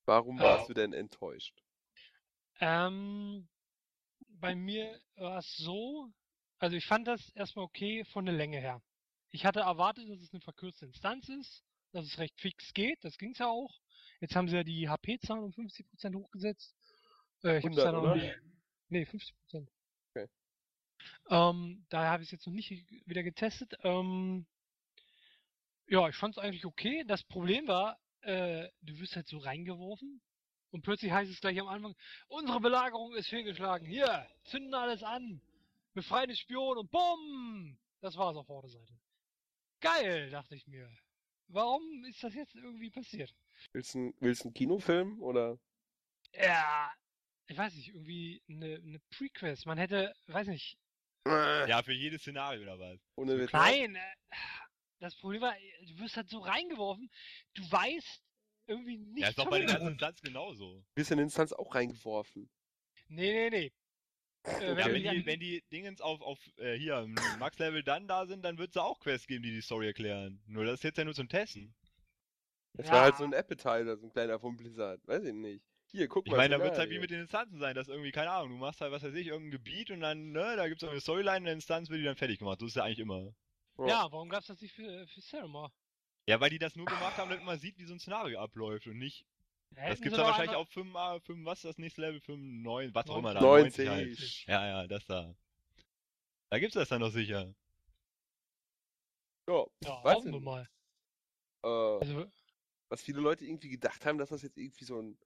[0.07, 0.42] Warum Äh.
[0.42, 1.62] warst du denn enttäuscht?
[2.61, 3.49] Ähm,
[4.40, 6.11] bei mir war es so,
[6.59, 8.82] also ich fand das erstmal okay von der Länge her.
[9.30, 13.18] Ich hatte erwartet, dass es eine verkürzte Instanz ist, dass es recht fix geht, das
[13.18, 13.78] ging's ja auch.
[14.20, 16.74] Jetzt haben sie ja die HP-Zahlen um 50% hochgesetzt.
[17.44, 18.34] Äh, ich hab's 100, ja noch nicht.
[18.88, 19.68] Nee, 50%.
[20.10, 20.28] Okay.
[21.28, 22.70] Ähm, daher habe ich es jetzt noch nicht
[23.06, 23.74] wieder getestet.
[23.82, 24.46] Ähm,
[25.88, 27.04] ja, ich fand es eigentlich okay.
[27.06, 30.20] Das Problem war, äh, du wirst halt so reingeworfen
[30.70, 31.94] und plötzlich heißt es gleich am Anfang,
[32.28, 33.86] unsere Belagerung ist fehlgeschlagen.
[33.86, 35.40] Hier, zünden alles an.
[35.94, 37.78] Befreien den Spion und bumm!
[38.00, 38.98] Das war's auf Vorderseite.
[39.80, 40.90] Geil, dachte ich mir.
[41.49, 43.34] Warum ist das jetzt irgendwie passiert?
[43.72, 45.59] Willst du willst du einen Kinofilm oder?
[46.34, 46.92] Ja,
[47.47, 49.66] ich weiß nicht, irgendwie eine, eine Prequest.
[49.66, 50.76] Man hätte, weiß nicht,
[51.26, 53.01] Ja, für jedes Szenario oder was?
[53.16, 53.53] Ohne Witz.
[53.53, 54.01] Nein, äh,
[54.99, 55.55] das Problem war,
[55.86, 57.11] du wirst halt so reingeworfen,
[57.55, 58.22] du weißt
[58.66, 59.22] irgendwie nicht.
[59.22, 59.92] Ja, ist doch bei den der ganzen.
[59.92, 60.84] Instanz genauso.
[60.94, 62.51] Bist in Instanz auch reingeworfen.
[63.09, 63.72] Nee, nee, nee.
[64.55, 67.82] Äh, Ja, wenn wenn du die, wenn die Dingens auf, auf äh, hier, im Max-Level
[67.82, 70.42] dann da sind, dann wird es auch Quests geben, die die Story erklären.
[70.47, 71.74] Nur das ist jetzt ja nur zum Testen.
[72.76, 73.24] Das war halt so Ja.
[73.24, 75.07] ein Appetizer, so ein kleiner von Blizzard.
[75.07, 75.64] Weiß ich nicht.
[75.86, 76.36] Hier, guck Ich mal.
[76.36, 78.57] meine, da wird es halt wie mit den Instanzen sein, dass irgendwie, keine Ahnung, du
[78.59, 81.38] machst halt, was weiß ich, irgendein Gebiet und dann, ne, da gibt es eine Storyline
[81.38, 82.61] in der Instanz, wird die dann fertig gemacht.
[82.61, 83.34] So ist ja eigentlich immer.
[83.84, 85.72] Ja, warum gab's das nicht für, für Saramore?
[86.28, 88.86] Ja, weil die das nur gemacht haben, damit man sieht, wie so ein Szenario abläuft
[88.86, 89.26] und nicht.
[89.70, 91.78] Das Hätten gibt's sie dann doch wahrscheinlich einfach- auf 5, ah, 5, was ist das
[91.78, 92.20] nächste Level?
[92.20, 93.40] 5, 9, was auch immer da.
[93.40, 93.88] 90.
[93.88, 94.18] halt.
[94.46, 95.34] Ja, ja, das da.
[96.50, 97.54] Da gibt's das dann doch sicher.
[99.48, 100.68] Ja, Ja, weiß hoffen wir mal.
[101.64, 102.30] Äh, Also,
[102.88, 105.18] was viele Leute irgendwie gedacht haben, dass das jetzt irgendwie so ein,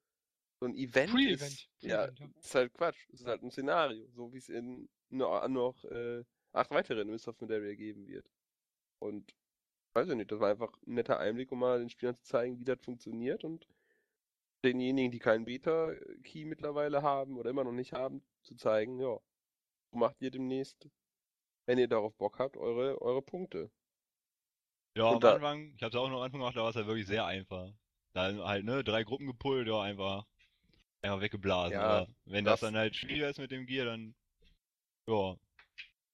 [0.60, 1.68] so ein Event Pre-Event, ist.
[1.80, 2.40] Ja, Pre-Event, ja.
[2.40, 3.06] ist halt Quatsch.
[3.12, 7.28] Es ist halt ein Szenario, so wie es in no, noch äh, acht weiteren Mists
[7.28, 8.28] of Pandaria geben wird.
[8.98, 9.34] Und
[9.94, 12.58] weiß ich nicht, das war einfach ein netter Einblick, um mal den Spielern zu zeigen,
[12.58, 13.66] wie das funktioniert und
[14.64, 19.18] denjenigen, die keinen Beta-Key mittlerweile haben oder immer noch nicht haben, zu zeigen, ja,
[19.92, 20.88] so macht ihr demnächst,
[21.66, 23.70] wenn ihr darauf Bock habt, eure, eure Punkte.
[24.96, 26.76] Ja, Und am da- Anfang, ich hab's auch noch am Anfang gemacht, da war es
[26.76, 27.72] halt wirklich sehr einfach.
[28.12, 30.26] Dann halt, ne, drei Gruppen gepullt, ja, einfach,
[31.02, 31.72] einfach weggeblasen.
[31.74, 34.14] Ja, aber wenn das, das- dann halt schwieriger ist mit dem Gear, dann,
[35.08, 35.36] ja,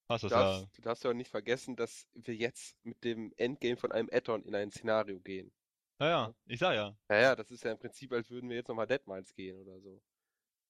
[0.08, 0.70] hast Du das ja.
[0.76, 4.44] du darfst ja auch nicht vergessen, dass wir jetzt mit dem Endgame von einem Add-on
[4.44, 5.52] in ein Szenario gehen.
[5.98, 6.96] Naja, ich sag ja.
[7.08, 10.00] Naja, das ist ja im Prinzip, als würden wir jetzt nochmal Deadmines gehen oder so.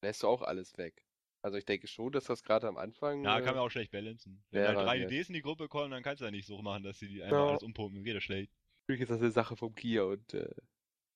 [0.02, 1.04] Lässt du auch alles weg.
[1.42, 3.24] Also ich denke schon, dass das gerade am Anfang.
[3.24, 4.44] Ja, äh, kann man auch schlecht balancen.
[4.50, 5.08] Wenn Ja, halt drei ja.
[5.08, 7.38] In die Gruppe kommen, dann kannst du ja nicht so machen, dass sie die einfach
[7.38, 7.48] Ja.
[7.48, 8.04] alles umpumpen.
[8.04, 8.52] Geht das schlecht.
[8.82, 10.48] Natürlich ist das eine Sache vom Gear und äh,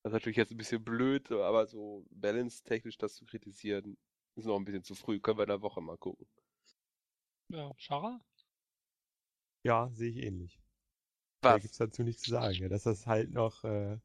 [0.02, 3.98] das ist natürlich jetzt ein bisschen blöd, aber so balance-technisch das zu kritisieren,
[4.36, 5.20] ist noch ein bisschen zu früh.
[5.20, 6.26] Können wir in einer Woche mal gucken.
[7.48, 8.20] Ja, Schara?
[9.64, 10.60] Ja, sehe ich ähnlich.
[11.40, 11.62] Da Was?
[11.62, 13.98] gibt's dazu nichts zu sagen, ja, dass das halt noch äh,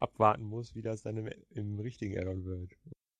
[0.00, 2.72] abwarten muss, wie das dann im, im richtigen Addon wird.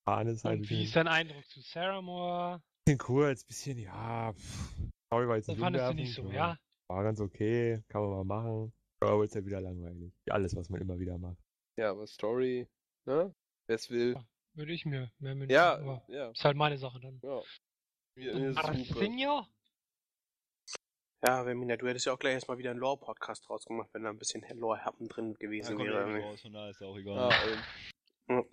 [0.04, 2.62] Fahren ist halt Und wie ist dein Eindruck zu Sarah Moore?
[2.84, 4.72] bisschen kurz, bisschen, ja, pff,
[5.06, 6.58] Story war jetzt nicht fandest du nicht so, ja?
[6.88, 8.72] War ganz okay, kann man mal machen.
[9.00, 10.12] Aber ist ja wieder langweilig.
[10.24, 11.38] Wie Alles, was man immer wieder macht.
[11.76, 12.66] Ja, aber Story,
[13.04, 13.34] ne?
[13.66, 14.16] Wer es will.
[14.54, 17.20] Würde ich mir mehr mit Ja, ja, ist halt meine Sache dann.
[17.22, 17.42] ja.
[18.14, 18.68] Mir es super.
[18.68, 19.46] Arsenio?
[21.24, 24.10] Ja, Vermina, du hättest ja auch gleich erstmal wieder einen Lore-Podcast draus gemacht, wenn da
[24.10, 26.18] ein bisschen Lore-Happen drin Da gewesen wäre.
[26.18, 27.30] ja raus, von daher ist auch egal.
[28.28, 28.44] Ja.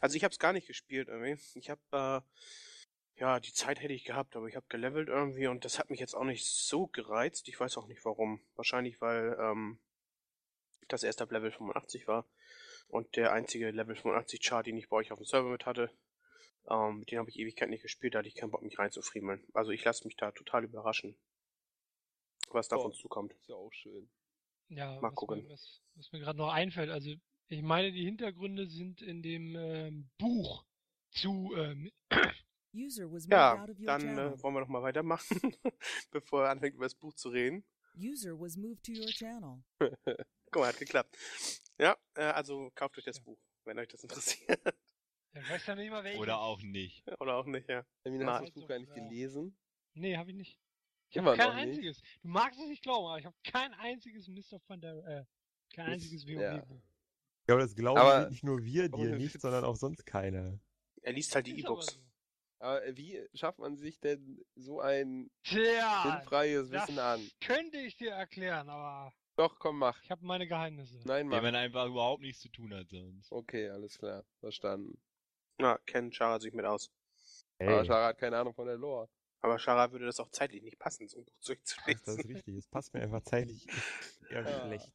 [0.00, 1.36] Also ich habe es gar nicht gespielt irgendwie.
[1.58, 5.64] Ich habe äh, ja die Zeit hätte ich gehabt, aber ich habe gelevelt irgendwie und
[5.64, 7.48] das hat mich jetzt auch nicht so gereizt.
[7.48, 8.40] Ich weiß auch nicht warum.
[8.54, 9.78] Wahrscheinlich weil ähm,
[10.88, 12.26] das erst ab Level 85 war
[12.88, 15.90] und der einzige Level 85 Chart, den ich bei euch auf dem Server mit hatte,
[16.70, 18.14] ähm, mit dem habe ich Ewigkeit nicht gespielt.
[18.14, 19.42] Da hatte ich keinen Bock mich reinzufriemeln.
[19.54, 21.16] Also ich lasse mich da total überraschen,
[22.50, 23.32] was da auf uns zukommt.
[23.34, 24.08] ist ja auch schön.
[24.68, 25.42] Ja, Mal was gucken.
[25.42, 27.10] Mir, was, was mir gerade noch einfällt, also
[27.48, 30.64] ich meine, die Hintergründe sind in dem ähm, Buch
[31.10, 31.90] zu ähm,
[32.74, 34.32] User was moved Ja, out of your dann channel.
[34.34, 35.26] äh, wollen wir doch mal weitermachen,
[36.10, 37.64] bevor er anfängt über das Buch zu reden.
[37.96, 39.62] User was moved to your channel.
[40.50, 41.16] Guck mal, hat geklappt.
[41.78, 44.58] Ja, äh, also kauft euch das Buch, wenn euch das interessiert.
[45.34, 46.20] ich weiß ja nicht mal welches.
[46.20, 47.04] Oder auch nicht.
[47.20, 47.84] Oder auch nicht, ja.
[48.04, 48.94] Du das Buch gar nicht Ja.
[48.94, 49.56] gelesen?
[49.92, 50.58] Nee, habe ich nicht.
[51.14, 51.68] Ich Immer habe kein noch nicht?
[51.68, 52.02] einziges.
[52.22, 54.58] Du magst es nicht glauben, aber ich habe kein einziges Mr.
[54.66, 55.24] von der äh,
[55.72, 56.56] kein Ich- einziges ja.
[56.58, 56.82] WoW-Buch.
[57.46, 60.58] Ja, aber das glauben Aber- nicht nur wir aber dir nicht, sondern auch sonst keiner.
[61.02, 61.86] Er liest halt die aber E-Books.
[61.94, 62.00] so.
[62.58, 67.20] Aber wie schafft man sich denn so ein Tja, sinnfreies das Wissen an?
[67.40, 70.02] könnte ich dir erklären, aber Doch, komm, mach.
[70.02, 70.96] ich habe meine Geheimnisse.
[71.04, 71.42] Nein, Wenn mach.
[71.42, 73.30] man einfach überhaupt nichts zu tun hat sonst.
[73.30, 74.24] Okay, alles klar.
[74.40, 74.98] Verstanden.
[75.58, 76.90] Na, kennt Shara sich mit aus.
[77.60, 79.08] Aber Hey, Shara hat keine Ahnung von der Lore.
[79.44, 82.32] Aber Shara würde das auch zeitlich nicht passen, so ein Buch das ist durchzulesen.
[82.34, 82.56] richtig.
[82.56, 83.66] Es passt mir einfach zeitlich
[84.30, 84.64] eher Ja.
[84.66, 84.90] schlecht.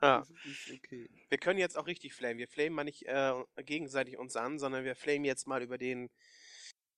[0.00, 0.26] Ja.
[0.74, 1.10] Okay.
[1.28, 2.38] Wir können jetzt auch richtig flamen.
[2.38, 6.08] Wir flamen mal nicht äh, gegenseitig uns an, sondern wir flamen jetzt mal über den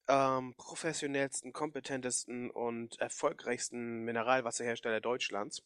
[0.06, 5.64] ähm, professionellsten, kompetentesten und erfolgreichsten Mineralwasserhersteller Deutschlands.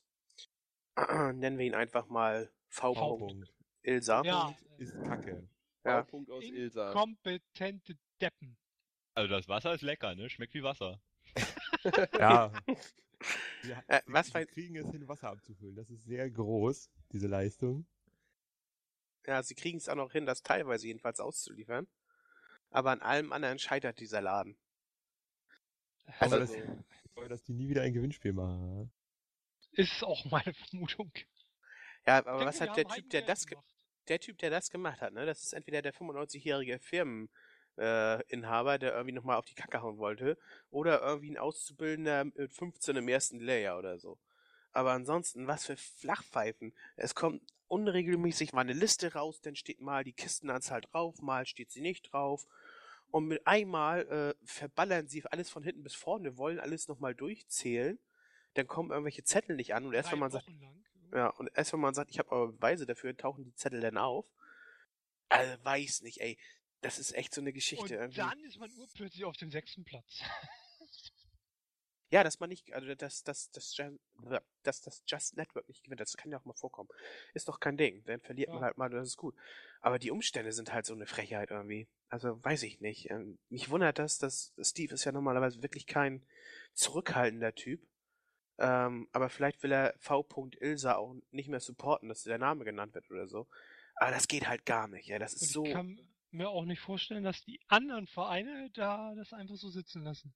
[0.96, 2.94] Nennen wir ihn einfach mal V.
[2.94, 3.52] V-Punkt.
[3.82, 4.22] Ilsa.
[4.24, 5.46] Ja, Ist kacke.
[5.84, 6.04] Ja.
[6.04, 6.88] V-Punkt aus Ilsa.
[6.88, 8.56] inkompetente Deppen.
[9.16, 10.28] Also das Wasser ist lecker, ne?
[10.28, 11.00] Schmeckt wie Wasser.
[12.20, 12.52] Ja.
[13.62, 15.74] Wir, Äh, wir- was wir war- kriegen es hin, Wasser abzufüllen.
[15.74, 17.86] Das ist sehr groß, diese Leistung.
[19.26, 21.88] Ja, sie kriegen es auch noch hin, das teilweise jedenfalls auszuliefern.
[22.70, 24.56] Aber an allem anderen scheitert dieser Laden.
[26.20, 26.76] Aber Also- das,
[27.16, 28.92] aber dass die nie wieder ein Gewinnspiel machen.
[29.72, 31.10] Ist auch meine Vermutung.
[32.06, 33.74] Ja, aber Ich was denke, hat der Typ, der das, ge gemacht.
[34.08, 35.24] der Typ, der das gemacht hat, ne?
[35.26, 37.30] Das ist entweder der 95-jährige Firmeninhaber,
[37.78, 40.38] äh, Inhaber, der irgendwie nochmal auf die Kacke hauen wollte,
[40.70, 44.18] oder irgendwie ein Auszubildender mit 15 im ersten Layer oder so.
[44.72, 46.74] Aber ansonsten, was für Flachpfeifen.
[46.96, 51.70] Es kommt unregelmäßig mal eine Liste raus, dann steht mal die Kistenanzahl drauf, mal steht
[51.70, 52.46] sie nicht drauf.
[53.10, 57.98] Und mit einmal äh, verballern sie alles von hinten bis vorne, wollen alles nochmal durchzählen.
[58.54, 60.84] Dann kommen irgendwelche Zettel nicht an und erst Drei wenn man sagt, Wochen lang.
[61.14, 63.96] ja, und erst wenn man sagt, ich habe aber Beweise dafür, tauchen die Zettel dann
[63.96, 64.26] auf.
[65.28, 66.38] Also weiß nicht, ey.
[66.82, 67.94] Das ist echt so eine Und Geschichte.
[67.94, 68.16] irgendwie.
[68.20, 70.20] dann ist man urplötzlich auf dem sechsten Platz.
[72.10, 73.74] Ja, dass man nicht, also dass das, das,
[74.62, 76.88] dass das Just Network nicht gewinnt, das kann ja auch mal vorkommen.
[77.34, 78.04] Ist doch kein Ding.
[78.04, 78.64] Dann verliert man Ja.
[78.66, 79.34] halt mal, das ist gut.
[79.80, 81.88] Aber die Umstände sind halt so eine Frechheit irgendwie.
[82.08, 83.10] Also weiß ich nicht.
[83.10, 86.24] Ähm, Mich wundert das, dass Steve ist ja normalerweise wirklich kein
[86.74, 87.84] zurückhaltender Typ.
[88.58, 90.24] Ähm, aber vielleicht will er V.
[90.60, 93.48] Ilsa auch nicht mehr supporten, dass der Name genannt wird oder so.
[93.96, 95.18] Aber das geht halt gar nicht, ja.
[95.18, 95.64] Das Und ist so.
[95.66, 95.98] ich kann
[96.36, 100.34] mir auch nicht vorstellen, dass die anderen Vereine da das einfach so sitzen lassen.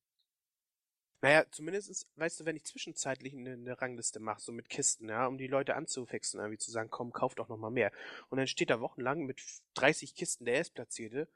[1.22, 5.26] Naja, zumindest, weißt du, wenn ich zwischenzeitlich eine, eine Rangliste mache, so mit Kisten, ja,
[5.26, 7.92] um die Leute anzufixen, irgendwie zu sagen, komm, kauf doch noch mal mehr.
[8.30, 9.42] Und dann steht da wochenlang mit
[9.74, 11.28] 30 Kisten der Erstplatzierte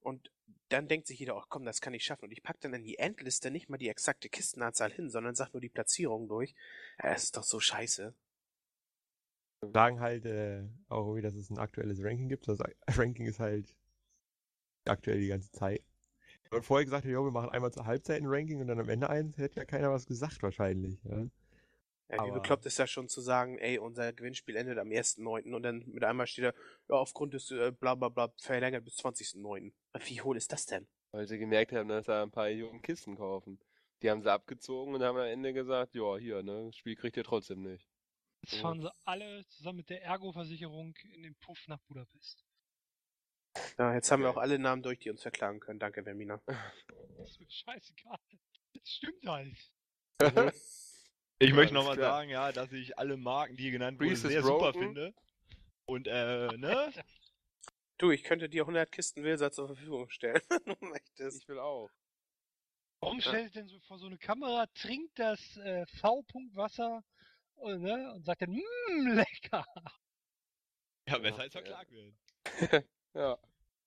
[0.00, 0.30] und
[0.68, 2.26] dann denkt sich jeder, ach komm, das kann ich schaffen.
[2.26, 5.52] Und ich pack dann in die Endliste nicht mal die exakte Kistenanzahl hin, sondern sag
[5.54, 6.54] nur die Platzierung durch.
[7.02, 8.14] Ja, das ist doch so scheiße.
[9.72, 12.46] sagen halt äh, auch irgendwie, dass es ein aktuelles Ranking gibt.
[12.46, 13.74] Das Ranking ist halt
[14.90, 15.82] aktuell die ganze Zeit.
[16.50, 18.80] Wenn man vorher gesagt hätte, jo, wir machen einmal zur Halbzeit ein Ranking und dann
[18.80, 20.98] am Ende eins, hätte ja keiner was gesagt wahrscheinlich.
[21.04, 21.26] Ja?
[22.10, 25.54] Ja, wie bekloppt ist das schon zu sagen, ey, unser Gewinnspiel endet am 1.9.
[25.54, 26.52] und dann mit einmal steht da,
[26.88, 29.72] ja, aufgrund des äh, bla bla bla verlängert bis 20.9.
[30.06, 30.88] Wie hohl ist das denn?
[31.12, 33.60] Weil sie gemerkt haben, dass da ein paar Idioten Kisten kaufen.
[34.02, 37.16] Die haben sie abgezogen und haben am Ende gesagt, ja, hier, ne, das Spiel kriegt
[37.16, 37.88] ihr trotzdem nicht.
[38.42, 42.44] Jetzt fahren sie alle zusammen mit der Ergo-Versicherung in den Puff nach Budapest.
[43.78, 45.78] Ja, jetzt haben wir auch alle Namen durch, die uns verklagen können.
[45.78, 46.40] Danke, Vermina.
[47.18, 48.18] Das ist mir scheißegal.
[48.72, 49.56] Das stimmt halt.
[51.42, 54.72] Ich möchte nochmal sagen, ja, dass ich alle Marken, die hier genannt wurden, sehr super
[54.72, 54.80] broken.
[54.80, 55.14] finde.
[55.86, 56.92] Und, äh, ne?
[57.96, 61.40] Du, ich könnte dir 100 Kisten Wilser zur Verfügung stellen, wenn du möchtest.
[61.40, 61.88] Ich will auch.
[63.00, 67.02] Warum stellt sich denn so vor so eine Kamera, trinkt das äh, V-Punkt Wasser
[67.54, 69.64] und, ne, und sagt dann, mmm, lecker.
[71.08, 72.18] Ja, besser als verklagt werden.
[73.14, 73.38] Ja.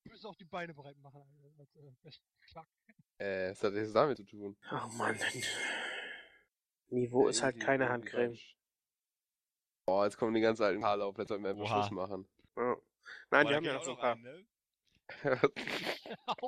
[0.03, 1.21] Du müsst auch die Beine breit machen.
[1.43, 2.11] Äh,
[2.41, 2.69] verklagt.
[3.17, 4.57] Äh, was hat das damit zu tun?
[4.71, 5.17] Oh Mann.
[6.89, 8.38] Niveau ist halt keine Handcreme.
[9.86, 11.67] Boah, jetzt kommen die ganzen alten Haare auf, jetzt sollten wir einfach.
[11.67, 12.28] Schluss machen.
[12.55, 12.76] Ja.
[13.32, 14.11] Nein, Boah, da haben ja noch so auch ein paar.
[14.13, 14.45] einen, ne?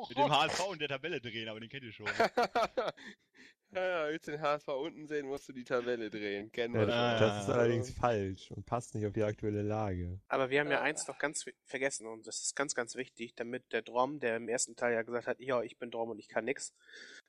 [0.10, 2.08] Mit dem HSV und der Tabelle drehen, aber den kennt ihr schon.
[3.76, 6.52] ja, willst du den HSV unten sehen, musst du die Tabelle drehen.
[6.52, 7.20] Kennen Ja, wir das, Ah.
[7.20, 10.20] das ist allerdings falsch und passt nicht auf die aktuelle Lage.
[10.28, 13.72] Aber wir haben ja eins noch ganz vergessen und das ist ganz, ganz wichtig, damit
[13.72, 16.28] der Drom, der im ersten Teil ja gesagt hat, ja, ich bin Drom und ich
[16.28, 16.74] kann nix,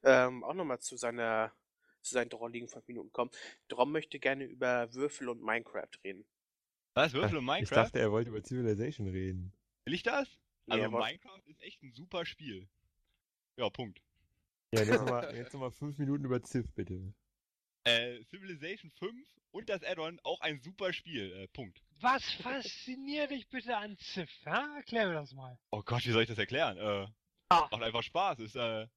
[0.02, 1.52] ähm, auch nochmal zu seiner
[2.02, 3.36] zu seinen drolligen fünf Minuten kommt.
[3.66, 6.24] Drom möchte gerne über Würfel und Minecraft reden.
[6.94, 7.74] Was, Würfel und Ich Minecraft?
[7.74, 9.52] dachte, er wollte über Civilization reden.
[9.86, 10.28] Will ich das?
[10.66, 12.68] Nee, Also Minecraft ist echt ein super Spiel.
[13.56, 14.00] Ja, Punkt.
[14.72, 17.14] Ja, jetzt nochmal jetzt noch mal fünf Minuten über Civ, bitte.
[17.84, 21.32] Äh, Civilization 5 und das Add-on auch ein super Spiel.
[21.32, 21.80] Äh, Punkt.
[22.00, 24.28] Was fasziniert dich bitte an Civ?
[24.44, 24.76] Ja?
[24.76, 25.58] Erklär mir das mal.
[25.70, 26.76] Oh Gott, wie soll ich das erklären?
[26.78, 27.06] Äh,
[27.48, 27.68] Ah.
[27.70, 28.40] macht einfach Spaß.
[28.40, 28.88] Es äh,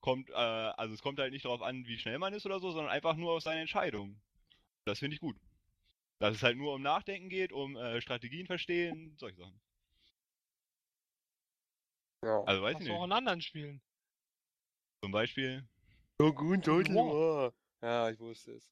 [0.00, 2.70] kommt, äh, also es kommt halt nicht darauf an, wie schnell man ist oder so,
[2.70, 4.22] sondern einfach nur auf seine Entscheidungen.
[4.84, 5.36] Das finde ich gut.
[6.20, 9.60] Dass es halt nur um Nachdenken geht, um äh, Strategien verstehen, solche Sachen.
[12.24, 12.40] Ja.
[12.44, 13.06] Also weiß Hast ich du auch nicht.
[13.06, 13.80] in anderen Spielen.
[15.02, 15.64] Zum Beispiel,
[16.18, 17.52] So gut, Total War.
[17.82, 18.68] Ja, ich wusste es.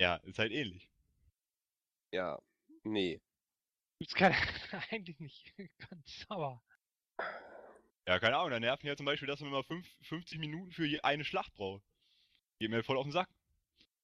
[0.00, 0.90] ja, ist halt ähnlich.
[2.12, 2.38] Ja.
[2.84, 3.20] Nee.
[3.98, 4.34] Gibt's keine,
[4.90, 6.62] eigentlich nicht ganz, aber.
[8.06, 10.70] Ja, keine Ahnung, da nervt mich ja zum Beispiel, dass man immer fünf, 50 Minuten
[10.72, 11.82] für je eine Schlacht braucht.
[12.60, 13.28] Geht mir voll auf den Sack.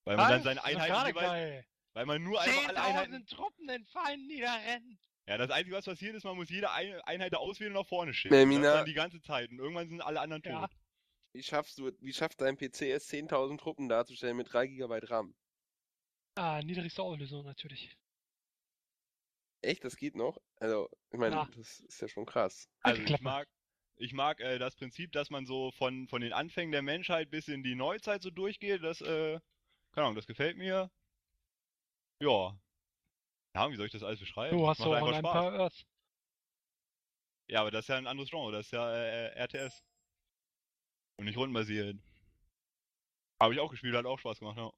[0.04, 0.44] Weil man dann Was?
[0.44, 3.84] seine Das ist doch Einheiten jeweils, weil man nur einfach alle Einheiten 10.000 Truppen den
[3.84, 4.98] Feind niederrennen.
[5.28, 7.86] Ja, das Einzige, was passiert ist, man muss jede Ein- Einheit da auswählen und nach
[7.88, 8.34] vorne schicken.
[8.34, 9.50] Nee, Und das dann die ganze Zeit.
[9.50, 10.52] Und irgendwann sind alle anderen tot.
[10.52, 10.68] Ja.
[11.32, 15.34] Wie schaffst du, wie schafft dein PC es 10.000 Truppen darzustellen mit 3 GB RAM?
[16.36, 17.96] Ah, niedrigste Auslösung natürlich.
[19.62, 20.38] Echt, das geht noch?
[20.56, 21.48] Also, ich meine, Ja.
[21.54, 22.68] das ist ja schon krass.
[22.82, 23.46] Also ich mag,
[23.96, 27.46] ich mag äh, das Prinzip, dass man so von, von den Anfängen der Menschheit bis
[27.48, 28.82] in die Neuzeit so durchgeht.
[28.82, 29.38] Das, äh,
[29.92, 30.90] keine Ahnung, das gefällt mir.
[32.22, 32.58] Ja.
[33.54, 34.56] Ja, wie soll ich das alles beschreiben?
[34.56, 35.32] Du hast auch einfach ein Spaß.
[35.32, 35.86] paar Earth.
[37.48, 38.52] Ja, aber das ist ja ein anderes Genre.
[38.52, 39.82] Das ist ja äh, RTS.
[41.20, 41.98] Und nicht rundenbasiert.
[43.38, 44.72] Habe ich auch gespielt, hat auch Spaß gemacht, ja.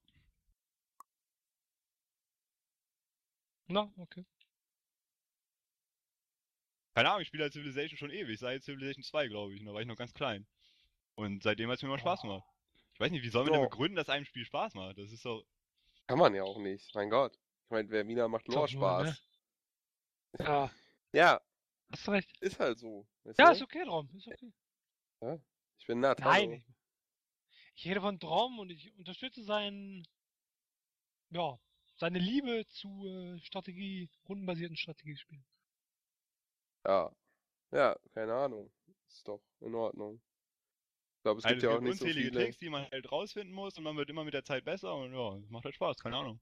[3.69, 4.25] Na, okay.
[6.95, 9.61] Keine Ahnung, ich spiele halt Civilization schon ewig, seit Civilization 2, glaube ich.
[9.61, 10.45] Und da war ich noch ganz klein.
[11.15, 12.43] Und seitdem hat es mir immer Spaß gemacht.
[12.93, 13.69] Ich weiß nicht, wie soll man denn Ja.
[13.69, 14.97] begründen, dass einem Spiel Spaß macht?
[14.97, 15.47] Das ist so.
[16.07, 16.93] Kann man ja auch nicht.
[16.93, 17.35] Mein Gott.
[17.37, 19.23] Ich meine, wer Wiener macht Lore nur, Spaß.
[20.39, 20.69] Ja,
[21.13, 21.41] Ja,
[21.89, 22.37] hast recht.
[22.41, 23.07] ist halt so.
[23.23, 23.51] Weißt Ja, du?
[23.53, 24.09] ist okay, Drom.
[24.13, 24.51] Ist okay.
[25.77, 26.19] Ich bin nett.
[26.19, 26.49] Nein.
[26.49, 26.61] hallo.
[27.75, 30.07] Ich, rede von Drom und ich unterstütze seinen.
[31.31, 31.59] Ja,
[31.95, 35.43] seine Liebe zu äh, Strategie, rundenbasierten Strategiespielen.
[36.85, 37.11] Ja.
[37.71, 38.71] Ja, keine Ahnung.
[39.07, 40.21] Ist doch in Ordnung.
[41.17, 42.43] Ich glaube, es Also gibt ja auch nicht so unzählige viele.
[42.45, 45.13] Tricks, die man halt rausfinden muss und man wird immer mit der Zeit besser und
[45.13, 46.39] ja, macht halt Spaß, keine Ahnung.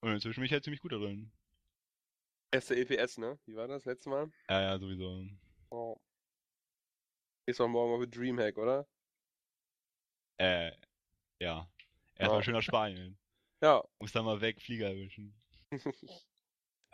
[0.00, 1.32] Und inzwischen bin ich halt ziemlich gut darin.
[2.50, 3.38] Erste EPS, ne?
[3.46, 4.30] Wie war das letzte Mal?
[4.50, 5.24] Ja, ja, sowieso.
[5.70, 5.96] Oh.
[7.46, 8.86] Gehst doch morgen auf Dreamhack, oder?
[10.38, 10.72] Äh,
[11.40, 11.68] ja.
[12.16, 12.42] Erstmal Ja.
[12.44, 13.18] schön nach Spanien.
[13.62, 13.80] Ja.
[14.00, 15.34] Muss dann mal weg, Flieger erwischen.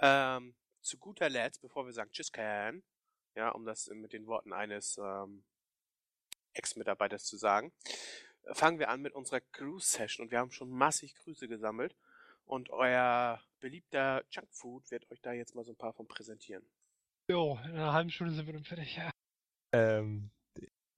[0.01, 2.85] Ähm, zu guter Letzt, bevor wir sagen Tschüss, Can,
[3.35, 5.43] ja, um das mit den Worten eines ähm,
[6.53, 7.73] Ex-Mitarbeiters zu sagen,
[8.53, 11.97] fangen wir an mit unserer Cruise-Session und wir haben schon massig Grüße gesammelt
[12.45, 16.65] und euer beliebter Junkfood wird euch da jetzt mal so ein paar von präsentieren.
[17.29, 18.95] Jo, in einer halben Stunde sind wir dann fertig.
[18.99, 19.11] Ja.
[19.73, 20.31] Ähm,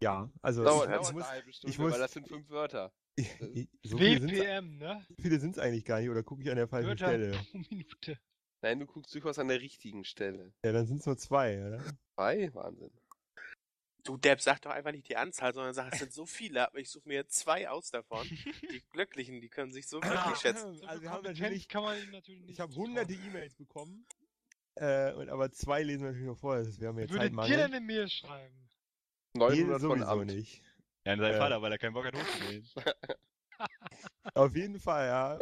[0.00, 2.28] ja, also Dauert, ich, dauert ich muss, eine halbe Stunde, ich muss- weil das sind
[2.28, 2.92] fünf Wörter.
[3.82, 5.06] so viele sind WPM, ne?
[5.18, 7.30] es eigentlich gar nicht, oder gucke ich an der falschen Wörter Stelle?
[7.50, 8.18] pro Minute.
[8.62, 10.52] Nein, du guckst durchaus an der richtigen Stelle.
[10.64, 11.82] Ja, dann sind es nur zwei, oder?
[12.14, 12.52] Zwei?
[12.54, 12.90] Wahnsinn.
[14.04, 16.78] Du Depp, sag doch einfach nicht die Anzahl, sondern sag, es sind so viele, aber
[16.78, 18.26] ich suche mir zwei aus davon.
[18.28, 20.74] Die Glücklichen, die können sich so glücklich schätzen.
[20.74, 24.06] So Also wir haben natürlich, kann man natürlich nicht ich habe hunderte E-Mails bekommen,
[24.76, 27.12] äh, und, aber zwei lesen wir natürlich noch vor, das heißt, wir haben Wer jetzt
[27.12, 27.56] würde dir Zeitmangel.
[27.56, 28.69] denn eine Mail schreiben?
[29.34, 30.26] Nee, 900 von Amt.
[30.26, 30.62] nicht.
[31.04, 31.38] Ja, seinen Äh.
[31.38, 32.66] Vater, weil er keinen Bock hat hochzugehen.
[34.34, 35.38] Auf jeden Fall, ja.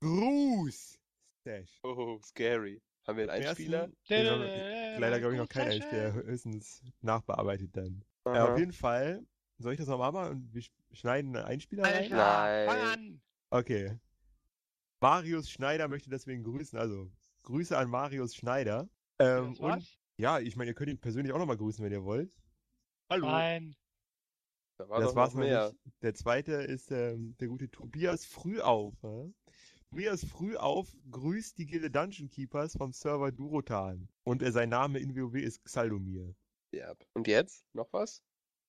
[0.00, 0.98] Gruß!
[1.40, 1.80] Stash.
[1.82, 2.80] Oh, scary.
[3.06, 3.78] Haben wir einen Im Einspieler?
[3.80, 8.02] ersten- Nee, wir haben leider glaube ich noch keinen Einspieler, der höchstens nachbearbeitet dann.
[8.26, 8.52] Ja, Aha.
[8.52, 9.24] auf jeden Fall.
[9.58, 12.08] Soll ich das nochmal machen und wir sch- schneiden einen Einspieler rein?
[12.10, 12.66] Nein.
[12.68, 13.20] fang an!
[13.50, 13.98] Okay.
[15.00, 17.10] Marius Schneider möchte deswegen grüßen, also
[17.42, 18.88] Grüße an Marius Schneider.
[19.18, 22.34] Ähm, und ja, ich meine, ihr könnt ihn persönlich auch nochmal grüßen, wenn ihr wollt.
[23.14, 23.26] Hallo.
[23.28, 23.76] Nein.
[24.76, 25.68] Da war das war's noch noch mehr.
[25.68, 26.02] nicht.
[26.02, 28.92] Der zweite ist ähm, der gute Tobias Frühauf.
[29.04, 29.26] Ja?
[29.90, 34.08] Tobias Frühauf grüßt die Gilde Dungeon Keepers vom Server Durotan.
[34.24, 36.34] Und äh, sein Name in WoW ist Xaldomir.
[36.72, 36.92] Ja.
[37.12, 37.64] Und jetzt?
[37.72, 38.20] Noch was?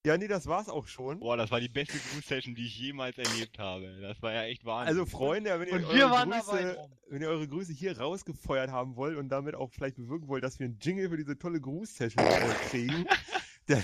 [0.05, 1.21] Ja, nee, das war's auch schon.
[1.21, 3.99] Boah, das war die beste Gruß-Session, die ich jemals erlebt habe.
[4.01, 4.89] Das war ja echt Wahnsinn.
[4.89, 7.97] Also Freunde, wenn ihr, Und eure wir waren dabei Grüße, wenn ihr eure Grüße hier
[7.97, 11.39] rausgefeuert haben wollt und damit auch vielleicht bewirken wollt, dass wir einen Jingle für diese
[11.39, 13.07] tolle Gruß-Session äh, kriegen,
[13.67, 13.83] dann,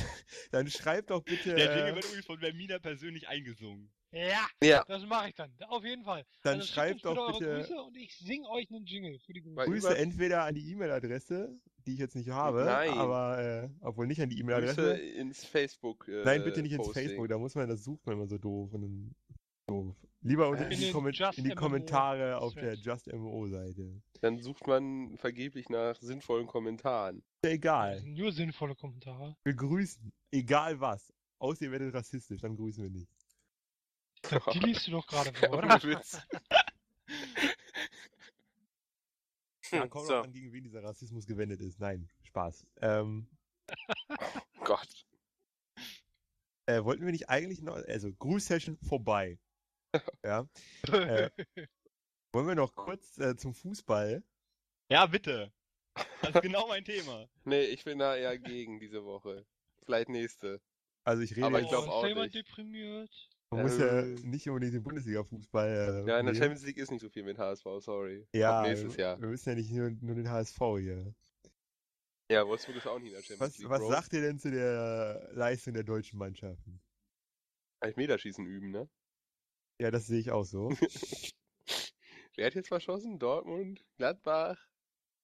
[0.52, 3.92] dann schreibt doch bitte, Der Jingle äh, wird übrigens von Vermina persönlich eingesungen.
[4.14, 4.84] Ja, Ja.
[4.88, 5.52] das mache ich dann.
[5.70, 6.26] Auf jeden Fall.
[6.44, 9.42] dann also schreibt doch eure bitte Grüße und ich sing euch einen Jingle für die
[9.42, 9.66] Grüße.
[9.66, 12.90] Grüße entweder an die E-Mail-Adresse, die ich jetzt nicht habe, Nein.
[12.90, 14.98] aber äh, obwohl nicht an die Grüße E-Mail-Adresse.
[14.98, 16.08] ins Facebook.
[16.10, 17.08] Äh, Nein, bitte nicht ins Posting.
[17.08, 18.74] Facebook, da muss man, das sucht man immer so doof.
[18.74, 19.16] Und dann,
[19.68, 19.96] doof.
[20.24, 22.80] Lieber unter, In in, die, in die MMO Kommentare auf der Thread.
[22.86, 24.02] Just MMO-Seite.
[24.22, 27.18] Dann sucht man vergeblich nach sinnvollen Kommentaren.
[27.18, 28.02] Ist ja Das egal.
[28.04, 29.36] nur sinnvolle Kommentare.
[29.44, 30.12] Wir grüßen.
[30.32, 31.12] Egal was.
[31.40, 33.10] Außer ihr werdet rassistisch, dann grüßen wir nicht.
[34.54, 35.82] Die liest du doch gerade vor, oder?
[35.84, 36.20] Witz.
[39.72, 40.16] Ja, Hm, kommt so.
[40.18, 41.80] an, gegen wen dieser Rassismus gewendet ist.
[41.80, 42.68] Nein, Spaß.
[42.82, 43.26] Ähm,
[44.66, 45.06] Gott.
[46.66, 49.40] äh, wollten wir nicht eigentlich noch, also Gruß-Session vorbei.
[50.26, 50.48] ja.
[50.92, 51.30] Äh,
[52.34, 54.24] wollen wir noch kurz äh, zum Fußball?
[54.90, 55.52] Ja, bitte.
[56.22, 57.28] Das ist genau mein Thema.
[57.46, 59.46] Nee, ich bin da eher gegen diese Woche.
[59.84, 60.62] Vielleicht nächste.
[61.04, 62.36] Also ich rede Aber ich jetzt, glaub ist auch nicht.
[62.36, 63.10] deprimiert?
[63.50, 64.04] man muss ja Äh.
[64.24, 66.04] nicht unbedingt den Bundesliga-Fußball.
[66.06, 66.36] Äh, Ja, in der.
[66.36, 68.26] Champions League ist nicht so viel mit HSV, sorry.
[68.34, 69.20] Ja, Ab nächstes Jahr.
[69.20, 71.14] wir müssen ja nicht nur, nur den HSV hier.
[72.32, 73.70] Ja, Wolfsburg ist auch nicht in der Champions Was, League.
[73.70, 73.90] was Bro.
[73.90, 76.80] sagt ihr denn zu der Leistung der deutschen Mannschaften?
[77.82, 78.88] Elfmeterschießen üben, ne?
[79.82, 80.70] Ja, das sehe ich auch so.
[82.36, 83.18] Wer hat jetzt verschossen?
[83.18, 83.84] Dortmund?
[83.98, 84.56] Gladbach?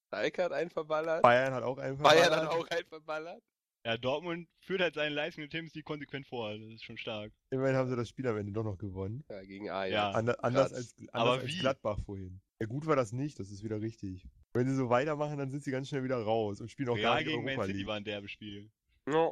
[0.09, 1.21] Schalke hat einen verballert?
[1.21, 2.03] Bayern hat auch einfach.
[2.03, 3.43] Bayern hat auch einen verballert?
[3.85, 6.57] Ja, Dortmund führt halt seine Leistung in der Champions League konsequent vor.
[6.57, 7.31] Das ist schon stark.
[7.51, 9.23] Immerhin haben sie das Spiel am Ende doch noch gewonnen.
[9.29, 9.93] Ja, gegen Ajax.
[9.93, 10.11] Ja.
[10.11, 11.59] Ander, anders als, anders Aber als?
[11.59, 12.41] Gladbach vorhin.
[12.59, 14.27] Ja, gut war das nicht, das ist wieder richtig.
[14.53, 17.13] Wenn sie so weitermachen, dann sind sie ganz schnell wieder raus und spielen auch gar
[17.13, 17.87] Real nicht gegen Man Europa City League.
[17.87, 18.71] war ein derbes Spiel.
[19.07, 19.31] Ja.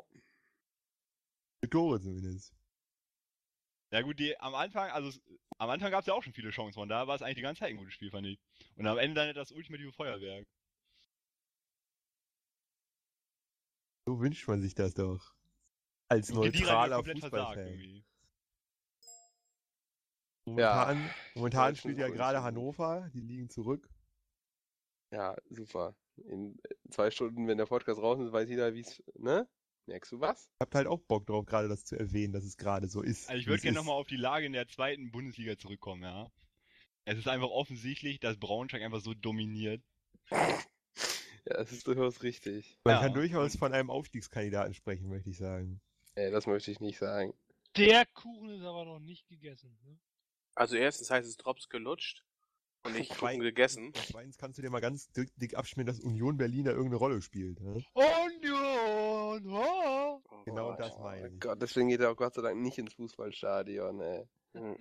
[1.61, 2.53] Mit Tore zumindest.
[3.91, 5.17] Ja gut, die am Anfang, also
[5.57, 7.41] am Anfang gab es ja auch schon viele Chancen, von da war es eigentlich die
[7.41, 8.39] ganze Zeit ein gutes Spiel, fand ich.
[8.75, 10.47] Und am Ende dann das ultimative Feuerwerk.
[14.05, 15.33] So wünscht man sich das doch.
[16.07, 17.57] Als Und ja neutraler Fußballfan.
[17.57, 18.05] irgendwie.
[20.45, 23.89] Momentan, momentan Deutschen spielt ja gerade Hannover, die liegen zurück.
[25.11, 25.95] Ja, super.
[26.17, 26.59] In
[26.91, 29.47] zwei Stunden, wenn der Podcast raus ist, weiß jeder, wie es, ne?
[29.87, 30.49] Merkst du was?
[30.59, 33.29] Habt halt auch Bock drauf, gerade das zu erwähnen, dass es gerade so ist.
[33.29, 36.31] Also ich würde gerne nochmal auf die Lage in der zweiten Bundesliga zurückkommen, ja.
[37.05, 39.83] Es ist einfach offensichtlich, dass Braunschweig einfach so dominiert.
[41.47, 42.79] Ja, das ist durchaus richtig.
[42.85, 45.79] Man Ja, kann durchaus von einem Aufstiegskandidaten sprechen, möchte ich sagen.
[46.15, 47.35] Ey, das möchte ich nicht sagen.
[47.77, 49.77] Der Kuchen ist aber noch nicht gegessen.
[49.83, 49.99] Ne?
[50.55, 52.23] Also erstens heißt es Drops gelutscht
[52.83, 53.93] und nicht Kuchen gegessen.
[53.93, 57.21] Zweitens kannst du dir mal ganz dick, dick abschmieren, dass Union Berlin da irgendeine Rolle
[57.21, 57.59] spielt.
[57.59, 57.83] Ne?
[57.93, 58.54] Union!
[59.47, 60.21] Oh!
[60.45, 60.79] Genau Gott.
[60.79, 61.39] das meine ich.
[61.39, 64.27] Gott, deswegen geht er auch Gott sei Dank nicht ins Fußballstadion, ey.
[64.53, 64.77] Hm.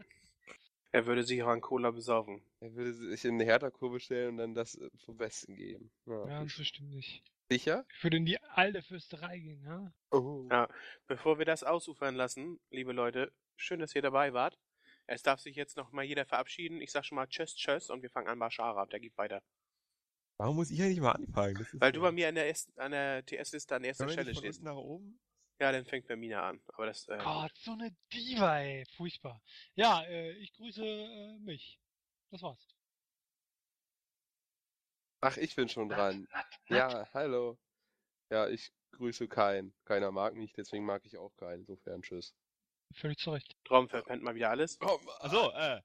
[0.93, 2.41] Er würde sich auch an Cola besaufen.
[2.61, 5.91] Er würde sich in eine Hertha-Kurve stellen und dann das äh, vom Besten geben.
[6.07, 6.29] Ja.
[6.29, 7.23] Ja, das bestimmt nicht.
[7.51, 7.85] Sicher?
[7.95, 9.93] Ich würde in die alte Fürsterei gehen, ja?
[10.13, 10.47] Oh.
[10.51, 10.69] Ja.
[11.07, 14.59] Bevor wir das ausufern lassen, liebe Leute, schön, dass ihr dabei wart.
[15.07, 16.81] Es darf sich jetzt noch mal jeder verabschieden.
[16.81, 18.89] Ich sag schon mal Tschüss, Tschüss und wir fangen an bei Scharab.
[18.91, 19.43] Der geht weiter.
[20.37, 21.55] Warum muss ich eigentlich mal anfangen?
[21.57, 24.17] Das ist Weil du bei mir an der, ersten- an der TS-Liste an erster Können
[24.17, 24.59] wir Stelle nicht von stehst.
[24.61, 25.21] unten nach oben?
[25.61, 26.61] Ja, dann fängt Vermina an.
[26.75, 28.85] Aber das, äh, Gott, so eine Diva, ey.
[28.97, 29.41] Furchtbar.
[29.77, 31.79] Ja, äh, ich grüße äh, mich.
[32.31, 32.67] Das war's.
[35.21, 36.29] Ach, ich bin schon dran.
[36.69, 37.57] Ja, hallo.
[38.31, 39.73] Ja, ich grüße keinen.
[39.85, 41.61] Keiner mag mich, deswegen mag ich auch keinen.
[41.61, 42.35] Insofern, tschüss.
[42.93, 43.57] Völlig zu Recht.
[43.65, 44.79] Traum verpennt mal wieder alles.
[44.81, 45.81] Achso, äh,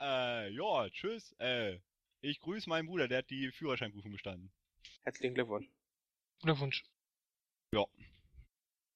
[0.00, 1.78] äh, ja, tschüss, äh,
[2.22, 4.52] ich grüße meinen Bruder, der hat die Führerscheinprüfung bestanden.
[5.02, 5.68] Herzlichen Glückwunsch.
[6.40, 6.84] Glückwunsch.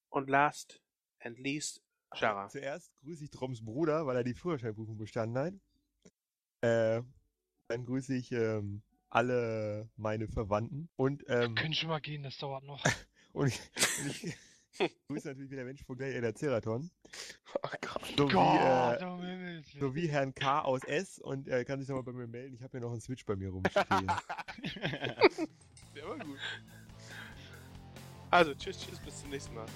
[0.09, 0.81] Und last
[1.21, 1.83] and least,
[2.15, 2.49] Shara.
[2.49, 5.55] Zuerst grüße ich Droms Bruder, weil er die Führerscheinprüfung bestanden hat.
[6.63, 7.03] Äh,
[7.69, 12.65] dann grüße ich ähm, alle meine Verwandten und ähm, Können schon mal gehen, das dauert
[12.65, 12.83] noch.
[13.33, 13.61] und ich,
[14.01, 14.37] und ich
[15.09, 16.91] grüße natürlich wieder Mensch.net der Ceraton.
[17.63, 18.07] Oh Gott.
[18.17, 19.05] Sowie, Gott, äh,
[19.65, 19.81] Willen.
[19.81, 20.61] sowie Herrn K.
[20.61, 22.55] aus S und äh, kann sich nochmal bei mir melden.
[22.55, 23.87] Ich habe hier noch einen Switch bei mir rumstehen.
[25.95, 26.39] Der war gut.
[28.31, 29.67] Also, tschüss, tschüss, bis zum nächsten Mal.